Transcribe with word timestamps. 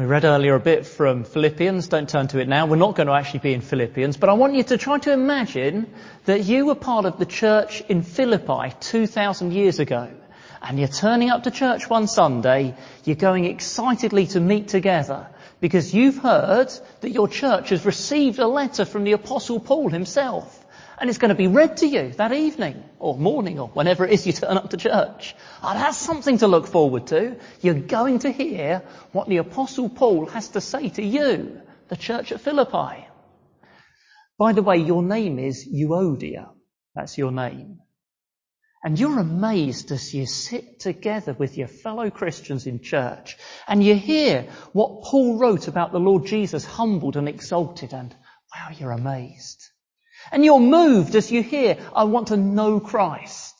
We 0.00 0.06
read 0.06 0.24
earlier 0.24 0.54
a 0.54 0.60
bit 0.60 0.86
from 0.86 1.24
Philippians. 1.24 1.88
Don't 1.88 2.08
turn 2.08 2.26
to 2.28 2.38
it 2.38 2.48
now. 2.48 2.64
We're 2.64 2.76
not 2.76 2.96
going 2.96 3.08
to 3.08 3.12
actually 3.12 3.40
be 3.40 3.52
in 3.52 3.60
Philippians, 3.60 4.16
but 4.16 4.30
I 4.30 4.32
want 4.32 4.54
you 4.54 4.62
to 4.62 4.78
try 4.78 4.96
to 4.98 5.12
imagine 5.12 5.92
that 6.24 6.42
you 6.44 6.64
were 6.64 6.74
part 6.74 7.04
of 7.04 7.18
the 7.18 7.26
church 7.26 7.82
in 7.82 8.00
Philippi 8.00 8.74
2,000 8.80 9.52
years 9.52 9.78
ago. 9.78 10.08
And 10.62 10.78
you're 10.78 10.88
turning 10.88 11.28
up 11.28 11.42
to 11.42 11.50
church 11.50 11.90
one 11.90 12.06
Sunday, 12.06 12.74
you're 13.04 13.14
going 13.14 13.44
excitedly 13.44 14.26
to 14.28 14.40
meet 14.40 14.68
together 14.68 15.26
because 15.60 15.92
you've 15.92 16.16
heard 16.16 16.72
that 17.02 17.10
your 17.10 17.28
church 17.28 17.68
has 17.68 17.84
received 17.84 18.38
a 18.38 18.48
letter 18.48 18.86
from 18.86 19.04
the 19.04 19.12
apostle 19.12 19.60
Paul 19.60 19.90
himself. 19.90 20.59
And 21.00 21.08
it's 21.08 21.18
going 21.18 21.30
to 21.30 21.34
be 21.34 21.46
read 21.46 21.78
to 21.78 21.86
you 21.86 22.10
that 22.18 22.30
evening 22.32 22.84
or 22.98 23.16
morning 23.16 23.58
or 23.58 23.68
whenever 23.68 24.04
it 24.04 24.12
is 24.12 24.26
you 24.26 24.34
turn 24.34 24.58
up 24.58 24.68
to 24.70 24.76
church. 24.76 25.34
Oh, 25.62 25.72
that's 25.72 25.96
something 25.96 26.36
to 26.38 26.46
look 26.46 26.66
forward 26.66 27.06
to. 27.06 27.38
You're 27.62 27.72
going 27.74 28.18
to 28.20 28.30
hear 28.30 28.82
what 29.12 29.26
the 29.26 29.38
apostle 29.38 29.88
Paul 29.88 30.26
has 30.26 30.48
to 30.50 30.60
say 30.60 30.90
to 30.90 31.02
you, 31.02 31.62
the 31.88 31.96
church 31.96 32.32
at 32.32 32.42
Philippi. 32.42 33.06
By 34.36 34.52
the 34.52 34.62
way, 34.62 34.76
your 34.76 35.02
name 35.02 35.38
is 35.38 35.66
Euodia. 35.66 36.50
That's 36.94 37.16
your 37.16 37.32
name. 37.32 37.80
And 38.84 39.00
you're 39.00 39.18
amazed 39.18 39.92
as 39.92 40.12
you 40.12 40.26
sit 40.26 40.80
together 40.80 41.32
with 41.32 41.56
your 41.56 41.68
fellow 41.68 42.10
Christians 42.10 42.66
in 42.66 42.82
church 42.82 43.38
and 43.66 43.82
you 43.82 43.94
hear 43.94 44.50
what 44.72 45.02
Paul 45.04 45.38
wrote 45.38 45.66
about 45.66 45.92
the 45.92 45.98
Lord 45.98 46.26
Jesus 46.26 46.66
humbled 46.66 47.16
and 47.16 47.26
exalted 47.28 47.94
and 47.94 48.14
wow, 48.54 48.68
you're 48.78 48.92
amazed. 48.92 49.69
And 50.32 50.44
you're 50.44 50.60
moved 50.60 51.14
as 51.14 51.30
you 51.30 51.42
hear, 51.42 51.78
I 51.94 52.04
want 52.04 52.28
to 52.28 52.36
know 52.36 52.80
Christ 52.80 53.54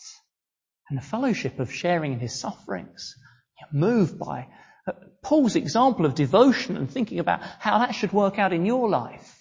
and 0.88 0.98
the 0.98 1.02
fellowship 1.02 1.58
of 1.58 1.72
sharing 1.72 2.12
in 2.12 2.20
his 2.20 2.38
sufferings. 2.38 3.14
You're 3.58 3.80
moved 3.80 4.18
by 4.18 4.48
uh, 4.86 4.92
Paul's 5.22 5.56
example 5.56 6.06
of 6.06 6.14
devotion 6.14 6.76
and 6.76 6.90
thinking 6.90 7.18
about 7.18 7.40
how 7.42 7.78
that 7.78 7.94
should 7.94 8.12
work 8.12 8.38
out 8.38 8.52
in 8.52 8.66
your 8.66 8.88
life. 8.88 9.36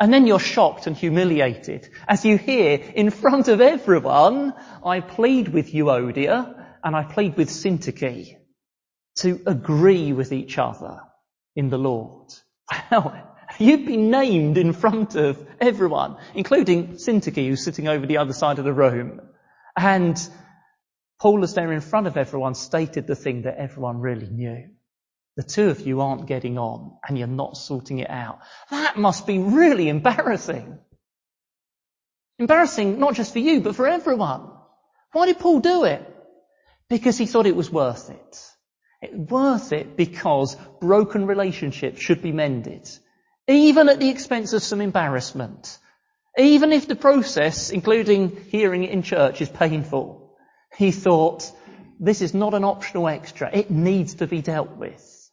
And 0.00 0.12
then 0.12 0.26
you're 0.26 0.38
shocked 0.38 0.86
and 0.86 0.96
humiliated 0.96 1.88
as 2.06 2.24
you 2.24 2.38
hear 2.38 2.78
in 2.94 3.10
front 3.10 3.48
of 3.48 3.60
everyone, 3.60 4.54
I 4.84 5.00
plead 5.00 5.48
with 5.48 5.72
Euodia 5.72 6.54
and 6.84 6.94
I 6.94 7.02
plead 7.02 7.36
with 7.36 7.48
Syntyche 7.50 8.36
to 9.16 9.40
agree 9.46 10.12
with 10.12 10.32
each 10.32 10.56
other 10.56 11.00
in 11.56 11.68
the 11.68 11.78
Lord. 11.78 12.32
Well, 12.90 13.27
You've 13.60 13.86
been 13.86 14.10
named 14.10 14.56
in 14.56 14.72
front 14.72 15.16
of 15.16 15.44
everyone, 15.60 16.16
including 16.32 16.94
Syntyche, 16.94 17.48
who's 17.48 17.64
sitting 17.64 17.88
over 17.88 18.06
the 18.06 18.18
other 18.18 18.32
side 18.32 18.60
of 18.60 18.64
the 18.64 18.72
room. 18.72 19.20
And 19.76 20.16
Paul 21.20 21.42
is 21.42 21.54
there 21.54 21.72
in 21.72 21.80
front 21.80 22.06
of 22.06 22.16
everyone, 22.16 22.54
stated 22.54 23.08
the 23.08 23.16
thing 23.16 23.42
that 23.42 23.58
everyone 23.58 23.98
really 23.98 24.28
knew. 24.28 24.68
The 25.36 25.42
two 25.42 25.70
of 25.70 25.80
you 25.80 26.00
aren't 26.00 26.26
getting 26.26 26.56
on 26.56 26.98
and 27.06 27.18
you're 27.18 27.26
not 27.26 27.56
sorting 27.56 27.98
it 27.98 28.10
out. 28.10 28.38
That 28.70 28.96
must 28.96 29.26
be 29.26 29.38
really 29.40 29.88
embarrassing. 29.88 30.78
Embarrassing 32.38 33.00
not 33.00 33.14
just 33.14 33.32
for 33.32 33.40
you, 33.40 33.60
but 33.60 33.74
for 33.74 33.88
everyone. 33.88 34.52
Why 35.12 35.26
did 35.26 35.40
Paul 35.40 35.58
do 35.58 35.84
it? 35.84 36.04
Because 36.88 37.18
he 37.18 37.26
thought 37.26 37.46
it 37.46 37.56
was 37.56 37.70
worth 37.70 38.10
it. 38.10 38.44
It 39.02 39.16
worth 39.16 39.72
it 39.72 39.96
because 39.96 40.56
broken 40.80 41.26
relationships 41.26 42.00
should 42.00 42.22
be 42.22 42.30
mended 42.30 42.88
even 43.48 43.88
at 43.88 43.98
the 43.98 44.10
expense 44.10 44.52
of 44.52 44.62
some 44.62 44.80
embarrassment. 44.80 45.78
Even 46.36 46.72
if 46.72 46.86
the 46.86 46.94
process, 46.94 47.70
including 47.70 48.36
hearing 48.50 48.84
it 48.84 48.90
in 48.90 49.02
church, 49.02 49.40
is 49.40 49.48
painful. 49.48 50.36
He 50.76 50.92
thought, 50.92 51.50
this 51.98 52.22
is 52.22 52.34
not 52.34 52.54
an 52.54 52.62
optional 52.62 53.08
extra. 53.08 53.50
It 53.52 53.70
needs 53.70 54.14
to 54.16 54.26
be 54.26 54.42
dealt 54.42 54.76
with. 54.76 55.30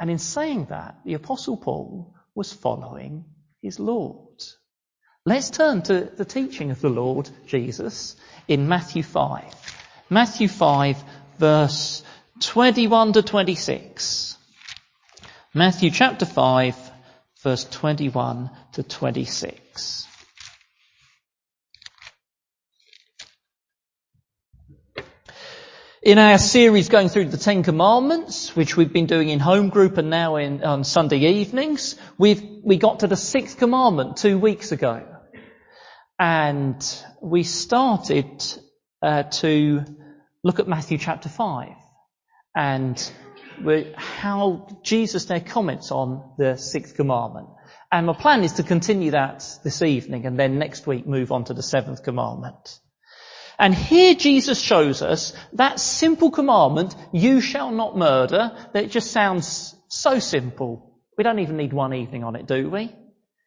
And 0.00 0.10
in 0.10 0.18
saying 0.18 0.66
that, 0.66 0.96
the 1.04 1.14
apostle 1.14 1.56
Paul 1.56 2.14
was 2.34 2.52
following 2.52 3.24
his 3.62 3.78
Lord. 3.78 4.42
Let's 5.24 5.50
turn 5.50 5.82
to 5.82 6.10
the 6.16 6.24
teaching 6.24 6.70
of 6.70 6.80
the 6.80 6.88
Lord 6.88 7.28
Jesus 7.46 8.16
in 8.48 8.68
Matthew 8.68 9.02
5. 9.02 9.44
Matthew 10.08 10.48
5 10.48 10.96
verse 11.38 12.02
21 12.40 13.12
to 13.14 13.22
26. 13.22 14.36
Matthew 15.54 15.90
chapter 15.90 16.26
5, 16.26 16.87
verse 17.42 17.64
21 17.64 18.50
to 18.72 18.82
26. 18.82 20.06
In 26.00 26.18
our 26.18 26.38
series 26.38 26.88
going 26.88 27.08
through 27.08 27.26
the 27.26 27.36
Ten 27.36 27.62
Commandments, 27.62 28.56
which 28.56 28.76
we've 28.76 28.92
been 28.92 29.06
doing 29.06 29.28
in 29.28 29.40
home 29.40 29.68
group 29.68 29.98
and 29.98 30.08
now 30.08 30.36
in, 30.36 30.64
on 30.64 30.84
Sunday 30.84 31.18
evenings, 31.18 31.96
we've, 32.16 32.42
we 32.62 32.76
got 32.76 33.00
to 33.00 33.08
the 33.08 33.16
sixth 33.16 33.58
commandment 33.58 34.16
two 34.16 34.38
weeks 34.38 34.72
ago. 34.72 35.04
And 36.18 36.82
we 37.20 37.42
started 37.42 38.42
uh, 39.02 39.24
to 39.24 39.84
look 40.42 40.60
at 40.60 40.68
Matthew 40.68 40.98
chapter 40.98 41.28
5 41.28 41.68
and 42.56 43.12
how 43.96 44.66
Jesus 44.82 45.24
there 45.26 45.40
comments 45.40 45.90
on 45.90 46.34
the 46.38 46.56
sixth 46.56 46.94
commandment. 46.96 47.48
And 47.90 48.06
my 48.06 48.12
plan 48.12 48.44
is 48.44 48.54
to 48.54 48.62
continue 48.62 49.12
that 49.12 49.44
this 49.64 49.82
evening 49.82 50.26
and 50.26 50.38
then 50.38 50.58
next 50.58 50.86
week 50.86 51.06
move 51.06 51.32
on 51.32 51.44
to 51.44 51.54
the 51.54 51.62
seventh 51.62 52.02
commandment. 52.02 52.78
And 53.58 53.74
here 53.74 54.14
Jesus 54.14 54.60
shows 54.60 55.02
us 55.02 55.32
that 55.54 55.80
simple 55.80 56.30
commandment, 56.30 56.94
you 57.12 57.40
shall 57.40 57.72
not 57.72 57.96
murder, 57.96 58.52
that 58.72 58.84
it 58.84 58.90
just 58.90 59.10
sounds 59.10 59.74
so 59.88 60.20
simple. 60.20 60.94
We 61.16 61.24
don't 61.24 61.40
even 61.40 61.56
need 61.56 61.72
one 61.72 61.94
evening 61.94 62.22
on 62.22 62.36
it, 62.36 62.46
do 62.46 62.70
we? 62.70 62.94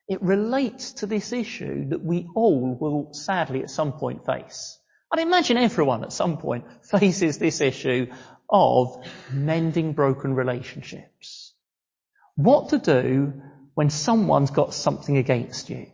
It 0.09 0.21
relates 0.21 0.93
to 0.93 1.05
this 1.05 1.31
issue 1.31 1.89
that 1.89 2.03
we 2.03 2.27
all 2.35 2.75
will 2.79 3.13
sadly 3.13 3.61
at 3.61 3.69
some 3.69 3.93
point 3.93 4.25
face. 4.25 4.77
I'd 5.13 5.21
imagine 5.21 5.57
everyone 5.57 6.03
at 6.03 6.11
some 6.11 6.37
point 6.37 6.65
faces 6.83 7.37
this 7.37 7.61
issue 7.61 8.07
of 8.51 8.97
mending 9.31 9.93
broken 9.93 10.35
relationships. 10.35 11.53
What 12.35 12.69
to 12.69 12.77
do 12.77 13.33
when 13.73 13.89
someone's 13.89 14.51
got 14.51 14.73
something 14.73 15.17
against 15.17 15.69
you. 15.69 15.87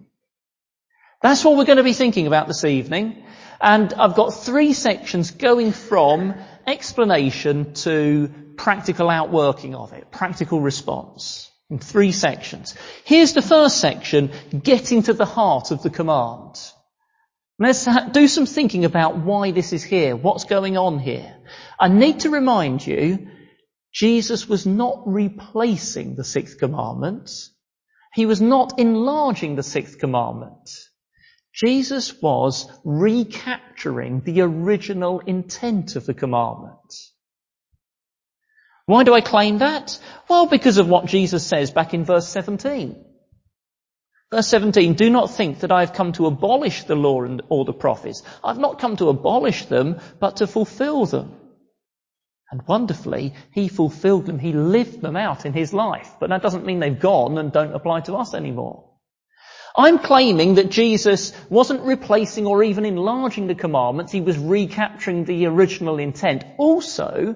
That's 1.22 1.44
what 1.44 1.58
we're 1.58 1.66
going 1.66 1.78
to 1.78 1.84
be 1.84 1.94
thinking 1.94 2.28
about 2.28 2.48
this 2.48 2.64
evening. 2.64 3.24
And 3.60 3.94
I've 3.94 4.16
got 4.16 4.32
three 4.32 4.74
sections 4.74 5.32
going 5.32 5.72
from 5.72 6.36
explanation 6.66 7.74
to 7.76 8.32
practical 8.56 9.10
outworking 9.10 9.76
of 9.76 9.94
it, 9.94 10.12
practical 10.12 10.62
response 10.62 11.52
in 11.70 11.80
three 11.80 12.12
sections. 12.12 12.76
Here's 13.04 13.34
the 13.34 13.42
first 13.42 13.80
section, 13.80 14.32
getting 14.64 15.04
to 15.04 15.14
the 15.14 15.26
heart 15.26 15.72
of 15.72 15.84
the 15.84 15.90
command. 15.90 16.60
Let's 17.60 17.88
do 18.12 18.28
some 18.28 18.46
thinking 18.46 18.86
about 18.86 19.18
why 19.18 19.52
this 19.52 19.74
is 19.74 19.84
here, 19.84 20.16
what's 20.16 20.44
going 20.44 20.78
on 20.78 21.00
here. 21.00 21.36
I 21.80 21.88
need 21.88 22.20
to 22.20 22.30
remind 22.30 22.86
you, 22.86 23.30
Jesus 23.92 24.48
was 24.48 24.68
not 24.68 25.02
replacing 25.08 26.16
the 26.16 26.24
sixth 26.24 26.60
commandment. 26.60 27.32
He 28.14 28.28
was 28.28 28.42
not 28.42 28.78
enlarging 28.80 29.56
the 29.56 29.64
sixth 29.64 29.98
commandment. 29.98 30.70
Jesus 31.52 32.22
was 32.22 32.70
recapturing 32.84 34.22
the 34.22 34.42
original 34.42 35.20
intent 35.22 35.96
of 35.96 36.06
the 36.06 36.14
commandment. 36.14 36.94
Why 38.86 39.04
do 39.04 39.16
I 39.16 39.22
claim 39.22 39.58
that? 39.58 40.00
Well, 40.30 40.46
because 40.46 40.78
of 40.78 40.88
what 40.88 41.08
Jesus 41.08 41.46
says 41.46 41.72
back 41.72 41.96
in 41.96 42.06
verse 42.06 42.28
17. 42.28 43.04
Verse 44.30 44.48
17, 44.48 44.96
do 44.96 45.10
not 45.10 45.32
think 45.32 45.62
that 45.62 45.72
I 45.72 45.80
have 45.80 45.94
come 45.94 46.12
to 46.14 46.26
abolish 46.26 46.84
the 46.84 46.96
law 46.96 47.24
and, 47.24 47.42
or 47.48 47.64
the 47.64 47.74
prophets. 47.74 48.24
I've 48.44 48.58
not 48.58 48.80
come 48.80 48.98
to 48.98 49.08
abolish 49.08 49.66
them, 49.66 50.02
but 50.20 50.38
to 50.38 50.48
fulfill 50.48 51.06
them. 51.06 51.34
And 52.52 52.62
wonderfully, 52.68 53.34
he 53.52 53.70
fulfilled 53.70 54.26
them. 54.26 54.40
He 54.40 54.52
lived 54.52 55.02
them 55.02 55.16
out 55.16 55.46
in 55.46 55.54
his 55.54 55.74
life. 55.74 56.16
But 56.20 56.30
that 56.30 56.42
doesn't 56.42 56.66
mean 56.66 56.80
they've 56.80 57.00
gone 57.00 57.38
and 57.38 57.52
don't 57.52 57.74
apply 57.74 58.02
to 58.02 58.16
us 58.16 58.34
anymore. 58.34 58.90
I'm 59.78 60.00
claiming 60.00 60.56
that 60.56 60.72
Jesus 60.72 61.34
wasn't 61.50 61.84
replacing 61.84 62.48
or 62.48 62.64
even 62.64 62.84
enlarging 62.84 63.48
the 63.48 63.56
commandments. 63.56 64.12
He 64.12 64.22
was 64.22 64.38
recapturing 64.38 65.24
the 65.24 65.46
original 65.46 66.00
intent. 66.00 66.44
Also, 66.58 67.36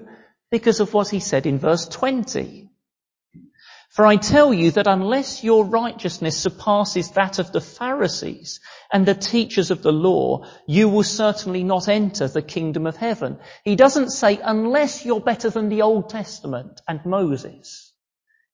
because 0.50 0.80
of 0.80 0.92
what 0.92 1.08
he 1.08 1.20
said 1.20 1.46
in 1.46 1.58
verse 1.58 1.86
20. 1.86 2.71
For 3.92 4.06
I 4.06 4.16
tell 4.16 4.54
you 4.54 4.70
that 4.70 4.86
unless 4.86 5.44
your 5.44 5.66
righteousness 5.66 6.38
surpasses 6.38 7.10
that 7.10 7.38
of 7.38 7.52
the 7.52 7.60
Pharisees 7.60 8.60
and 8.90 9.04
the 9.04 9.14
teachers 9.14 9.70
of 9.70 9.82
the 9.82 9.92
law, 9.92 10.46
you 10.66 10.88
will 10.88 11.02
certainly 11.02 11.62
not 11.62 11.88
enter 11.88 12.26
the 12.26 12.40
kingdom 12.40 12.86
of 12.86 12.96
heaven. 12.96 13.38
He 13.64 13.76
doesn't 13.76 14.08
say 14.08 14.40
unless 14.42 15.04
you're 15.04 15.20
better 15.20 15.50
than 15.50 15.68
the 15.68 15.82
Old 15.82 16.08
Testament 16.08 16.80
and 16.88 17.04
Moses. 17.04 17.92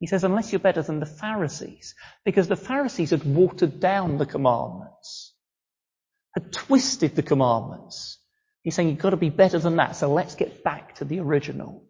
He 0.00 0.08
says 0.08 0.24
unless 0.24 0.50
you're 0.50 0.58
better 0.58 0.82
than 0.82 0.98
the 0.98 1.06
Pharisees, 1.06 1.94
because 2.24 2.48
the 2.48 2.56
Pharisees 2.56 3.10
had 3.10 3.22
watered 3.24 3.78
down 3.78 4.18
the 4.18 4.26
commandments, 4.26 5.34
had 6.34 6.52
twisted 6.52 7.14
the 7.14 7.22
commandments. 7.22 8.18
He's 8.62 8.74
saying 8.74 8.88
you've 8.88 8.98
got 8.98 9.10
to 9.10 9.16
be 9.16 9.30
better 9.30 9.60
than 9.60 9.76
that, 9.76 9.94
so 9.94 10.12
let's 10.12 10.34
get 10.34 10.64
back 10.64 10.96
to 10.96 11.04
the 11.04 11.20
original. 11.20 11.87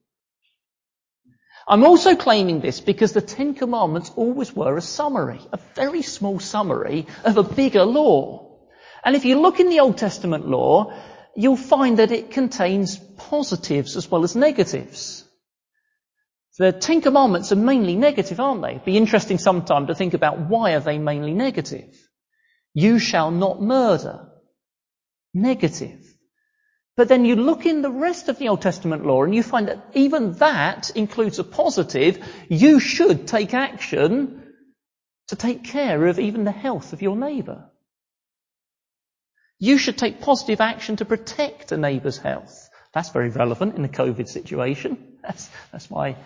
I'm 1.68 1.84
also 1.84 2.16
claiming 2.16 2.60
this 2.60 2.80
because 2.80 3.12
the 3.12 3.20
Ten 3.20 3.54
Commandments 3.54 4.10
always 4.16 4.54
were 4.54 4.76
a 4.76 4.82
summary, 4.82 5.40
a 5.52 5.58
very 5.74 6.00
small 6.02 6.40
summary 6.40 7.06
of 7.24 7.36
a 7.36 7.42
bigger 7.42 7.84
law. 7.84 8.58
And 9.04 9.14
if 9.14 9.26
you 9.26 9.38
look 9.38 9.60
in 9.60 9.68
the 9.68 9.80
Old 9.80 9.98
Testament 9.98 10.48
law, 10.48 10.94
you'll 11.36 11.56
find 11.56 11.98
that 11.98 12.10
it 12.10 12.30
contains 12.30 12.96
positives 12.96 13.96
as 13.96 14.10
well 14.10 14.24
as 14.24 14.34
negatives. 14.34 15.24
The 16.58 16.72
Ten 16.72 17.02
Commandments 17.02 17.52
are 17.52 17.56
mainly 17.56 17.94
negative, 17.94 18.40
aren't 18.40 18.62
they? 18.62 18.70
It'd 18.70 18.84
be 18.84 18.96
interesting 18.96 19.38
sometime 19.38 19.86
to 19.86 19.94
think 19.94 20.14
about 20.14 20.40
why 20.40 20.72
are 20.72 20.80
they 20.80 20.98
mainly 20.98 21.34
negative. 21.34 21.94
You 22.74 22.98
shall 22.98 23.30
not 23.30 23.62
murder. 23.62 24.28
Negative. 25.34 26.07
But 26.98 27.06
then 27.06 27.24
you 27.24 27.36
look 27.36 27.64
in 27.64 27.80
the 27.80 27.92
rest 27.92 28.28
of 28.28 28.40
the 28.40 28.48
Old 28.48 28.60
Testament 28.60 29.06
law 29.06 29.22
and 29.22 29.32
you 29.32 29.44
find 29.44 29.68
that 29.68 29.86
even 29.94 30.32
that 30.38 30.90
includes 30.96 31.38
a 31.38 31.44
positive. 31.44 32.18
You 32.48 32.80
should 32.80 33.28
take 33.28 33.54
action 33.54 34.42
to 35.28 35.36
take 35.36 35.62
care 35.62 36.06
of 36.06 36.18
even 36.18 36.42
the 36.42 36.50
health 36.50 36.92
of 36.92 37.00
your 37.00 37.14
neighbour. 37.14 37.70
You 39.60 39.78
should 39.78 39.96
take 39.96 40.20
positive 40.20 40.60
action 40.60 40.96
to 40.96 41.04
protect 41.04 41.70
a 41.70 41.76
neighbour's 41.76 42.18
health. 42.18 42.68
That's 42.92 43.10
very 43.10 43.28
relevant 43.28 43.76
in 43.76 43.82
the 43.82 43.88
COVID 43.88 44.26
situation. 44.26 45.18
That's, 45.22 45.48
that's 45.70 45.88
why 45.88 46.16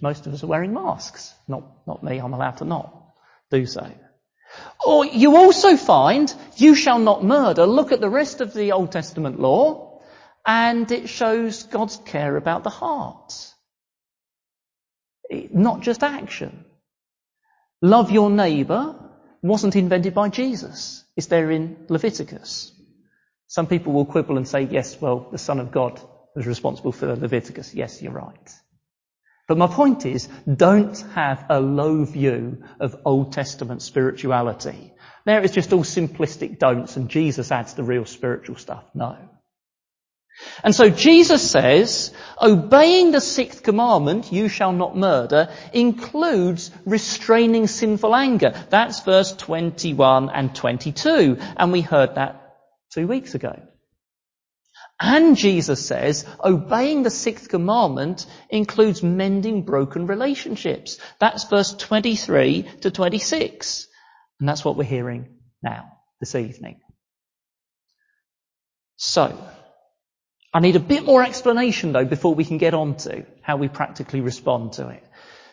most 0.00 0.26
of 0.26 0.34
us 0.34 0.42
are 0.42 0.48
wearing 0.48 0.74
masks. 0.74 1.32
Not, 1.46 1.62
not 1.86 2.02
me, 2.02 2.18
I'm 2.18 2.32
allowed 2.32 2.56
to 2.56 2.64
not 2.64 2.92
do 3.52 3.66
so. 3.66 3.88
Or 4.84 5.04
you 5.04 5.36
also 5.36 5.76
find, 5.76 6.34
you 6.56 6.74
shall 6.74 6.98
not 6.98 7.22
murder. 7.22 7.66
Look 7.66 7.92
at 7.92 8.00
the 8.00 8.10
rest 8.10 8.40
of 8.40 8.52
the 8.52 8.72
Old 8.72 8.90
Testament 8.90 9.38
law, 9.38 9.87
and 10.48 10.90
it 10.90 11.10
shows 11.10 11.64
God's 11.64 11.98
care 11.98 12.34
about 12.34 12.64
the 12.64 12.70
heart. 12.70 13.34
Not 15.30 15.82
just 15.82 16.02
action. 16.02 16.64
Love 17.82 18.10
your 18.10 18.30
neighbour 18.30 18.94
wasn't 19.42 19.76
invented 19.76 20.14
by 20.14 20.30
Jesus. 20.30 21.04
It's 21.16 21.26
there 21.26 21.50
in 21.50 21.84
Leviticus. 21.90 22.72
Some 23.46 23.66
people 23.66 23.92
will 23.92 24.06
quibble 24.06 24.38
and 24.38 24.48
say, 24.48 24.62
yes, 24.62 24.98
well, 24.98 25.28
the 25.30 25.36
Son 25.36 25.60
of 25.60 25.70
God 25.70 26.00
was 26.34 26.46
responsible 26.46 26.92
for 26.92 27.14
Leviticus. 27.14 27.74
Yes, 27.74 28.00
you're 28.00 28.12
right. 28.12 28.54
But 29.48 29.58
my 29.58 29.66
point 29.66 30.06
is, 30.06 30.28
don't 30.52 30.98
have 31.14 31.44
a 31.50 31.60
low 31.60 32.06
view 32.06 32.64
of 32.80 32.96
Old 33.04 33.34
Testament 33.34 33.82
spirituality. 33.82 34.94
There 35.26 35.42
it's 35.42 35.54
just 35.54 35.74
all 35.74 35.84
simplistic 35.84 36.58
don'ts 36.58 36.96
and 36.96 37.10
Jesus 37.10 37.52
adds 37.52 37.74
the 37.74 37.84
real 37.84 38.06
spiritual 38.06 38.56
stuff. 38.56 38.84
No. 38.94 39.18
And 40.62 40.74
so 40.74 40.90
Jesus 40.90 41.48
says, 41.48 42.12
obeying 42.40 43.10
the 43.12 43.20
sixth 43.20 43.62
commandment, 43.62 44.32
you 44.32 44.48
shall 44.48 44.72
not 44.72 44.96
murder, 44.96 45.50
includes 45.72 46.70
restraining 46.84 47.66
sinful 47.66 48.14
anger. 48.14 48.52
That's 48.70 49.00
verse 49.00 49.32
21 49.32 50.30
and 50.30 50.54
22. 50.54 51.38
And 51.56 51.72
we 51.72 51.80
heard 51.80 52.16
that 52.16 52.56
two 52.92 53.06
weeks 53.06 53.34
ago. 53.34 53.60
And 55.00 55.36
Jesus 55.36 55.86
says, 55.86 56.26
obeying 56.42 57.04
the 57.04 57.10
sixth 57.10 57.48
commandment 57.48 58.26
includes 58.50 59.00
mending 59.02 59.62
broken 59.62 60.08
relationships. 60.08 60.98
That's 61.20 61.44
verse 61.44 61.72
23 61.72 62.64
to 62.80 62.90
26. 62.90 63.86
And 64.40 64.48
that's 64.48 64.64
what 64.64 64.76
we're 64.76 64.84
hearing 64.84 65.36
now, 65.62 65.92
this 66.18 66.34
evening. 66.34 66.80
So, 68.96 69.38
I 70.52 70.60
need 70.60 70.76
a 70.76 70.80
bit 70.80 71.04
more 71.04 71.22
explanation 71.22 71.92
though 71.92 72.04
before 72.04 72.34
we 72.34 72.44
can 72.44 72.58
get 72.58 72.74
on 72.74 72.96
to 72.98 73.26
how 73.42 73.56
we 73.56 73.68
practically 73.68 74.20
respond 74.20 74.74
to 74.74 74.88
it. 74.88 75.04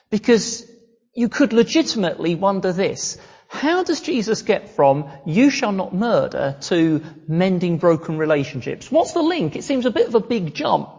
Because 0.09 0.69
you 1.13 1.29
could 1.29 1.53
legitimately 1.53 2.35
wonder 2.35 2.71
this. 2.71 3.17
How 3.47 3.83
does 3.83 4.01
Jesus 4.01 4.41
get 4.41 4.69
from 4.69 5.09
you 5.25 5.49
shall 5.49 5.71
not 5.71 5.93
murder 5.93 6.57
to 6.61 7.01
mending 7.27 7.77
broken 7.77 8.17
relationships? 8.17 8.91
What's 8.91 9.13
the 9.13 9.21
link? 9.21 9.55
It 9.55 9.63
seems 9.63 9.85
a 9.85 9.91
bit 9.91 10.07
of 10.07 10.15
a 10.15 10.19
big 10.19 10.53
jump. 10.53 10.89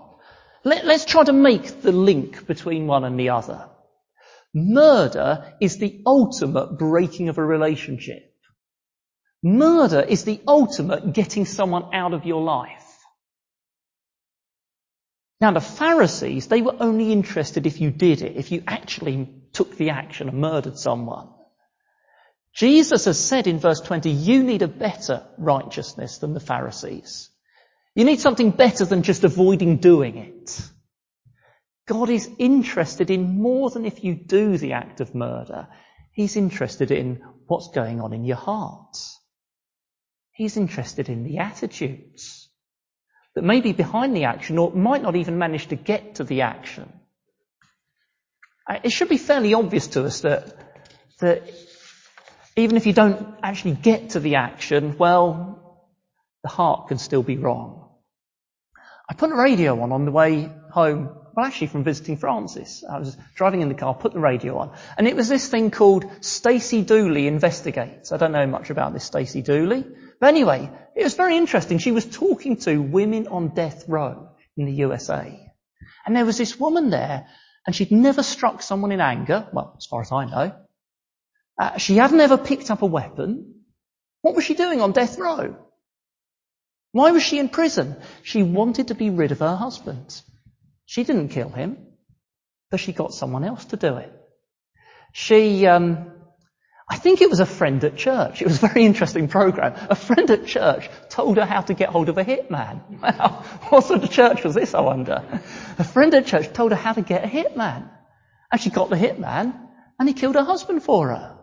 Let, 0.64 0.84
us 0.84 1.04
try 1.04 1.24
to 1.24 1.32
make 1.32 1.82
the 1.82 1.92
link 1.92 2.46
between 2.46 2.86
one 2.86 3.04
and 3.04 3.18
the 3.18 3.30
other. 3.30 3.68
Murder 4.54 5.54
is 5.60 5.78
the 5.78 6.02
ultimate 6.06 6.78
breaking 6.78 7.28
of 7.28 7.38
a 7.38 7.44
relationship. 7.44 8.32
Murder 9.42 10.00
is 10.00 10.24
the 10.24 10.40
ultimate 10.48 11.12
getting 11.12 11.44
someone 11.44 11.94
out 11.94 12.14
of 12.14 12.24
your 12.24 12.42
life. 12.42 12.85
Now 15.40 15.52
the 15.52 15.60
Pharisees, 15.60 16.48
they 16.48 16.62
were 16.62 16.76
only 16.80 17.12
interested 17.12 17.66
if 17.66 17.80
you 17.80 17.90
did 17.90 18.22
it, 18.22 18.36
if 18.36 18.52
you 18.52 18.62
actually 18.66 19.28
took 19.52 19.76
the 19.76 19.90
action 19.90 20.28
and 20.28 20.38
murdered 20.38 20.78
someone. 20.78 21.28
Jesus 22.54 23.04
has 23.04 23.22
said 23.22 23.46
in 23.46 23.58
verse 23.58 23.80
20, 23.80 24.10
you 24.10 24.42
need 24.42 24.62
a 24.62 24.68
better 24.68 25.26
righteousness 25.36 26.18
than 26.18 26.32
the 26.32 26.40
Pharisees. 26.40 27.28
You 27.94 28.04
need 28.04 28.20
something 28.20 28.50
better 28.50 28.86
than 28.86 29.02
just 29.02 29.24
avoiding 29.24 29.76
doing 29.76 30.16
it. 30.16 30.60
God 31.86 32.08
is 32.08 32.30
interested 32.38 33.10
in 33.10 33.40
more 33.40 33.70
than 33.70 33.84
if 33.84 34.02
you 34.02 34.14
do 34.14 34.56
the 34.56 34.72
act 34.72 35.00
of 35.00 35.14
murder. 35.14 35.68
He's 36.12 36.36
interested 36.36 36.90
in 36.90 37.22
what's 37.46 37.68
going 37.68 38.00
on 38.00 38.14
in 38.14 38.24
your 38.24 38.36
heart. 38.36 38.96
He's 40.32 40.56
interested 40.56 41.10
in 41.10 41.24
the 41.24 41.38
attitudes 41.38 42.45
that 43.36 43.44
may 43.44 43.60
be 43.60 43.72
behind 43.72 44.16
the 44.16 44.24
action 44.24 44.56
or 44.56 44.72
might 44.72 45.02
not 45.02 45.14
even 45.14 45.38
manage 45.38 45.66
to 45.66 45.76
get 45.76 46.16
to 46.16 46.24
the 46.24 46.40
action. 46.40 46.90
Uh, 48.68 48.78
it 48.82 48.90
should 48.90 49.10
be 49.10 49.18
fairly 49.18 49.52
obvious 49.52 49.88
to 49.88 50.04
us 50.04 50.22
that, 50.22 50.56
that 51.20 51.42
even 52.56 52.78
if 52.78 52.86
you 52.86 52.94
don't 52.94 53.36
actually 53.42 53.74
get 53.74 54.10
to 54.10 54.20
the 54.20 54.36
action, 54.36 54.96
well, 54.96 55.86
the 56.42 56.48
heart 56.48 56.88
can 56.88 56.96
still 56.96 57.22
be 57.22 57.36
wrong. 57.36 57.90
I 59.08 59.14
put 59.14 59.28
the 59.28 59.36
radio 59.36 59.82
on 59.82 59.92
on 59.92 60.06
the 60.06 60.12
way 60.12 60.50
home, 60.70 61.10
well 61.34 61.44
actually 61.44 61.66
from 61.66 61.84
visiting 61.84 62.16
Francis. 62.16 62.82
I 62.90 62.98
was 62.98 63.18
driving 63.34 63.60
in 63.60 63.68
the 63.68 63.74
car, 63.74 63.94
put 63.94 64.14
the 64.14 64.18
radio 64.18 64.56
on, 64.56 64.72
and 64.96 65.06
it 65.06 65.14
was 65.14 65.28
this 65.28 65.46
thing 65.46 65.70
called 65.70 66.06
Stacey 66.22 66.80
Dooley 66.80 67.26
Investigates. 67.26 68.12
I 68.12 68.16
don't 68.16 68.32
know 68.32 68.46
much 68.46 68.70
about 68.70 68.94
this 68.94 69.04
Stacey 69.04 69.42
Dooley, 69.42 69.84
but 70.20 70.28
anyway, 70.28 70.70
it 70.94 71.04
was 71.04 71.14
very 71.14 71.36
interesting. 71.36 71.78
She 71.78 71.92
was 71.92 72.06
talking 72.06 72.56
to 72.58 72.78
women 72.78 73.28
on 73.28 73.54
death 73.54 73.84
row 73.88 74.30
in 74.56 74.66
the 74.66 74.72
USA. 74.72 75.40
And 76.04 76.16
there 76.16 76.24
was 76.24 76.38
this 76.38 76.58
woman 76.58 76.90
there, 76.90 77.26
and 77.66 77.74
she'd 77.74 77.92
never 77.92 78.22
struck 78.22 78.62
someone 78.62 78.92
in 78.92 79.00
anger, 79.00 79.48
well, 79.52 79.74
as 79.76 79.86
far 79.86 80.00
as 80.00 80.12
I 80.12 80.24
know. 80.24 80.54
Uh, 81.58 81.78
she 81.78 81.96
had 81.96 82.12
never 82.12 82.36
picked 82.36 82.70
up 82.70 82.82
a 82.82 82.86
weapon. 82.86 83.54
What 84.22 84.34
was 84.34 84.44
she 84.44 84.54
doing 84.54 84.80
on 84.80 84.92
death 84.92 85.18
row? 85.18 85.56
Why 86.92 87.10
was 87.10 87.22
she 87.22 87.38
in 87.38 87.48
prison? 87.48 87.96
She 88.22 88.42
wanted 88.42 88.88
to 88.88 88.94
be 88.94 89.10
rid 89.10 89.32
of 89.32 89.40
her 89.40 89.56
husband. 89.56 90.20
She 90.86 91.04
didn't 91.04 91.28
kill 91.28 91.50
him, 91.50 91.76
but 92.70 92.80
she 92.80 92.92
got 92.92 93.12
someone 93.12 93.44
else 93.44 93.66
to 93.66 93.76
do 93.76 93.96
it. 93.96 94.12
She, 95.12 95.66
um, 95.66 96.12
I 96.88 96.96
think 96.96 97.20
it 97.20 97.28
was 97.28 97.40
a 97.40 97.46
friend 97.46 97.82
at 97.82 97.96
church. 97.96 98.40
It 98.40 98.46
was 98.46 98.62
a 98.62 98.68
very 98.68 98.84
interesting 98.84 99.26
program. 99.26 99.74
A 99.90 99.96
friend 99.96 100.30
at 100.30 100.46
church 100.46 100.88
told 101.08 101.36
her 101.36 101.44
how 101.44 101.62
to 101.62 101.74
get 101.74 101.88
hold 101.88 102.08
of 102.08 102.18
a 102.18 102.24
hitman. 102.24 102.80
Wow. 103.02 103.44
What 103.68 103.84
sort 103.84 104.04
of 104.04 104.10
church 104.10 104.44
was 104.44 104.54
this, 104.54 104.74
I 104.74 104.80
wonder? 104.80 105.22
A 105.78 105.84
friend 105.84 106.14
at 106.14 106.26
church 106.26 106.52
told 106.52 106.70
her 106.70 106.76
how 106.76 106.92
to 106.92 107.02
get 107.02 107.24
a 107.24 107.26
hitman. 107.26 107.88
And 108.52 108.60
she 108.60 108.70
got 108.70 108.88
the 108.88 108.96
hitman 108.96 109.54
and 109.98 110.08
he 110.08 110.14
killed 110.14 110.36
her 110.36 110.44
husband 110.44 110.82
for 110.82 111.08
her. 111.08 111.36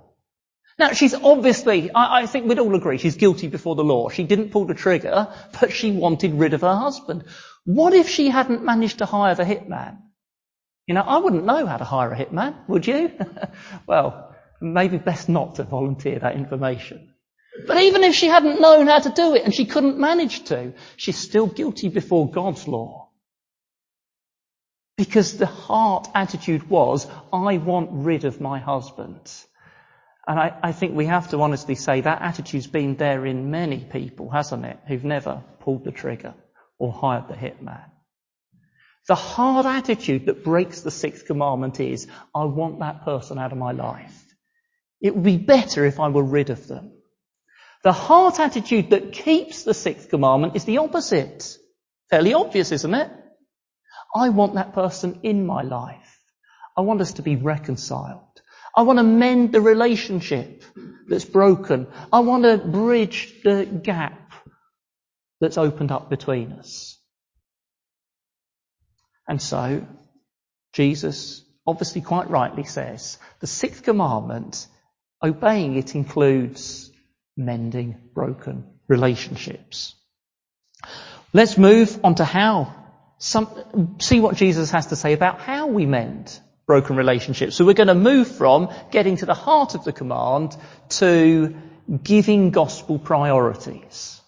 Now, 0.80 0.94
she's 0.94 1.14
obviously, 1.14 1.92
I, 1.92 2.22
I, 2.22 2.26
think 2.26 2.48
we'd 2.48 2.58
all 2.58 2.74
agree, 2.74 2.98
she's 2.98 3.16
guilty 3.16 3.48
before 3.48 3.76
the 3.76 3.84
law. 3.84 4.10
She 4.10 4.24
didn't 4.24 4.50
pull 4.50 4.66
the 4.66 4.74
trigger, 4.74 5.28
but 5.60 5.72
she 5.72 5.92
wanted 5.92 6.34
rid 6.34 6.54
of 6.54 6.62
her 6.62 6.76
husband. 6.76 7.26
What 7.66 7.94
if 7.94 8.10
she 8.10 8.30
hadn't 8.30 8.64
managed 8.64 9.00
to 9.00 9.06
hire 9.06 9.36
the 9.36 9.44
hitman? 9.44 10.00
You 10.88 10.96
know, 10.96 11.02
I 11.02 11.18
wouldn't 11.18 11.46
know 11.46 11.66
how 11.66 11.78
to 11.78 11.84
hire 11.84 12.12
a 12.12 12.18
hitman, 12.18 12.56
would 12.68 12.88
you? 12.88 13.12
well, 13.88 14.33
maybe 14.64 14.98
best 14.98 15.30
not 15.30 15.56
to 15.56 15.64
volunteer 15.64 16.20
that 16.20 16.36
information. 16.36 17.14
But 17.68 17.82
even 17.84 18.04
if 18.04 18.16
she 18.16 18.28
hadn't 18.28 18.62
known 18.62 18.88
how 18.88 19.00
to 19.00 19.10
do 19.10 19.36
it 19.36 19.44
and 19.44 19.54
she 19.54 19.66
couldn't 19.66 20.00
manage 20.00 20.46
to, 20.46 20.74
she's 20.96 21.18
still 21.18 21.48
guilty 21.48 21.90
before 21.90 22.32
God's 22.32 22.68
law. 22.68 23.10
Because 24.98 25.38
the 25.38 25.46
heart 25.46 26.08
attitude 26.16 26.70
was, 26.70 27.08
I 27.32 27.58
want 27.58 27.90
rid 27.92 28.26
of 28.26 28.42
my 28.42 28.60
husband. 28.60 29.32
And 30.28 30.40
I, 30.40 30.58
I, 30.64 30.72
think 30.72 30.96
we 30.96 31.06
have 31.08 31.30
to 31.32 31.42
honestly 31.42 31.76
say 31.76 32.02
that 32.02 32.22
attitude's 32.22 32.68
been 32.68 32.96
there 32.96 33.26
in 33.26 33.52
many 33.52 33.80
people, 33.80 34.30
hasn't 34.30 34.66
it, 34.66 34.80
who've 34.88 35.04
never 35.04 35.44
pulled 35.60 35.84
the 35.84 35.92
trigger 35.92 36.34
or 36.80 36.94
hired 36.94 37.28
the 37.28 37.34
hitman. 37.34 37.84
The 39.08 39.16
hard 39.16 39.66
attitude 39.66 40.28
that 40.28 40.46
breaks 40.46 40.82
the 40.82 40.92
sixth 40.92 41.26
commandment 41.26 41.80
is, 41.82 42.08
I 42.34 42.46
want 42.46 42.80
that 42.80 43.04
person 43.04 43.38
out 43.38 43.52
of 43.52 43.58
my 43.58 43.74
life. 43.74 44.23
It 45.04 45.14
would 45.14 45.24
be 45.24 45.38
better 45.38 45.86
if 45.86 46.00
I 46.00 46.08
were 46.08 46.24
rid 46.24 46.50
of 46.50 46.68
them. 46.68 46.94
The 47.84 47.92
heart 47.92 48.40
attitude 48.40 48.92
that 48.92 49.12
keeps 49.12 49.64
the 49.64 49.74
sixth 49.74 50.10
commandment 50.10 50.56
is 50.56 50.64
the 50.64 50.78
opposite. 50.78 51.56
Fairly 52.10 52.34
obvious, 52.34 52.72
isn't 52.72 52.94
it? 52.96 53.12
I 54.16 54.30
want 54.30 54.56
that 54.56 54.74
person 54.74 55.20
in 55.24 55.46
my 55.46 55.62
life. 55.62 56.20
I 56.78 56.82
want 56.82 57.02
us 57.02 57.14
to 57.14 57.22
be 57.22 57.36
reconciled. 57.36 58.42
I 58.76 58.84
want 58.84 58.98
to 58.98 59.04
mend 59.04 59.52
the 59.52 59.62
relationship 59.62 60.64
that's 61.08 61.26
broken. 61.26 61.88
I 62.12 62.22
want 62.22 62.44
to 62.44 62.58
bridge 62.58 63.42
the 63.44 63.66
gap 63.66 64.32
that's 65.42 65.58
opened 65.58 65.92
up 65.92 66.10
between 66.10 66.54
us. 66.54 66.98
And 69.28 69.42
so, 69.42 69.86
Jesus 70.74 71.44
obviously 71.68 72.02
quite 72.02 72.30
rightly 72.30 72.64
says 72.64 73.18
the 73.40 73.48
sixth 73.48 73.84
commandment, 73.84 74.68
obeying 75.24 75.78
it 75.78 75.96
includes 75.96 76.92
mending 77.38 77.96
broken 78.14 78.66
relationships. 78.88 79.96
Let's 81.32 81.58
move 81.58 82.00
on 82.04 82.16
to 82.16 82.26
how, 82.26 82.76
some, 83.18 83.96
see 84.00 84.20
what 84.20 84.36
Jesus 84.36 84.72
has 84.72 84.88
to 84.88 84.96
say 84.96 85.14
about 85.14 85.40
how 85.40 85.68
we 85.68 85.86
mend 85.86 86.40
broken 86.66 86.96
relationships. 86.96 87.56
So 87.56 87.66
we're 87.66 87.74
going 87.74 87.88
to 87.88 87.96
move 87.96 88.28
from 88.28 88.70
getting 88.92 89.18
to 89.18 89.26
the 89.26 89.34
heart 89.34 89.76
of 89.76 89.84
the 89.84 89.94
command 89.94 90.56
to 90.90 91.56
giving 92.04 92.52
gospel 92.52 93.00
priorities. 93.00 94.22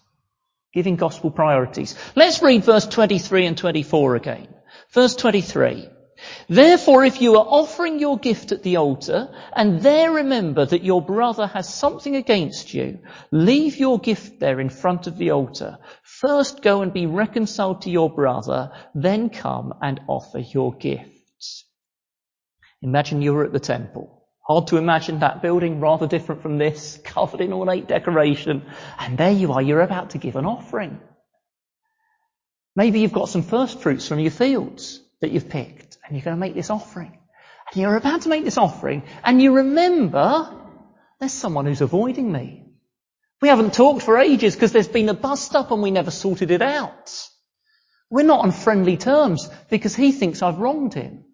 Giving 0.72 0.96
gospel 0.96 1.30
priorities. 1.30 1.94
Let's 2.14 2.42
read 2.42 2.64
verse 2.64 2.86
23 2.86 3.46
and 3.46 3.56
24 3.56 4.16
again. 4.16 4.48
Verse 4.90 5.14
23. 5.16 5.88
Therefore, 6.48 7.04
if 7.04 7.20
you 7.20 7.36
are 7.36 7.46
offering 7.46 7.98
your 7.98 8.18
gift 8.18 8.52
at 8.52 8.62
the 8.62 8.76
altar 8.76 9.28
and 9.54 9.80
there 9.82 10.12
remember 10.12 10.64
that 10.64 10.84
your 10.84 11.02
brother 11.02 11.46
has 11.46 11.72
something 11.72 12.16
against 12.16 12.72
you, 12.72 13.00
leave 13.30 13.76
your 13.76 13.98
gift 13.98 14.40
there 14.40 14.60
in 14.60 14.70
front 14.70 15.06
of 15.06 15.18
the 15.18 15.32
altar. 15.32 15.78
First 16.02 16.62
go 16.62 16.82
and 16.82 16.92
be 16.92 17.06
reconciled 17.06 17.82
to 17.82 17.90
your 17.90 18.10
brother, 18.10 18.72
then 18.94 19.28
come 19.28 19.74
and 19.82 20.00
offer 20.08 20.38
your 20.38 20.74
gifts. 20.74 21.64
Imagine 22.82 23.22
you 23.22 23.34
were 23.34 23.44
at 23.44 23.52
the 23.52 23.60
temple. 23.60 24.12
Hard 24.46 24.68
to 24.68 24.76
imagine 24.76 25.20
that 25.20 25.42
building, 25.42 25.80
rather 25.80 26.06
different 26.06 26.40
from 26.40 26.56
this, 26.56 27.00
covered 27.04 27.40
in 27.40 27.52
ornate 27.52 27.88
decoration. 27.88 28.64
And 28.98 29.18
there 29.18 29.32
you 29.32 29.52
are, 29.52 29.62
you're 29.62 29.80
about 29.80 30.10
to 30.10 30.18
give 30.18 30.36
an 30.36 30.46
offering. 30.46 31.00
Maybe 32.76 33.00
you've 33.00 33.12
got 33.12 33.28
some 33.28 33.42
first 33.42 33.80
fruits 33.80 34.06
from 34.06 34.20
your 34.20 34.30
fields 34.30 35.00
that 35.20 35.30
you've 35.30 35.48
picked 35.48 35.85
and 36.06 36.16
you're 36.16 36.24
going 36.24 36.36
to 36.36 36.40
make 36.40 36.54
this 36.54 36.70
offering. 36.70 37.18
And 37.72 37.82
you're 37.82 37.96
about 37.96 38.22
to 38.22 38.28
make 38.28 38.44
this 38.44 38.58
offering 38.58 39.02
and 39.24 39.42
you 39.42 39.56
remember 39.56 40.52
there's 41.18 41.32
someone 41.32 41.66
who's 41.66 41.80
avoiding 41.80 42.30
me. 42.30 42.64
We 43.42 43.48
haven't 43.48 43.74
talked 43.74 44.02
for 44.02 44.18
ages 44.18 44.54
because 44.54 44.72
there's 44.72 44.88
been 44.88 45.08
a 45.08 45.14
bust 45.14 45.54
up 45.54 45.70
and 45.70 45.82
we 45.82 45.90
never 45.90 46.10
sorted 46.10 46.50
it 46.50 46.62
out. 46.62 47.28
We're 48.10 48.22
not 48.22 48.40
on 48.40 48.52
friendly 48.52 48.96
terms 48.96 49.48
because 49.68 49.94
he 49.94 50.12
thinks 50.12 50.42
I've 50.42 50.58
wronged 50.58 50.94
him. 50.94 51.24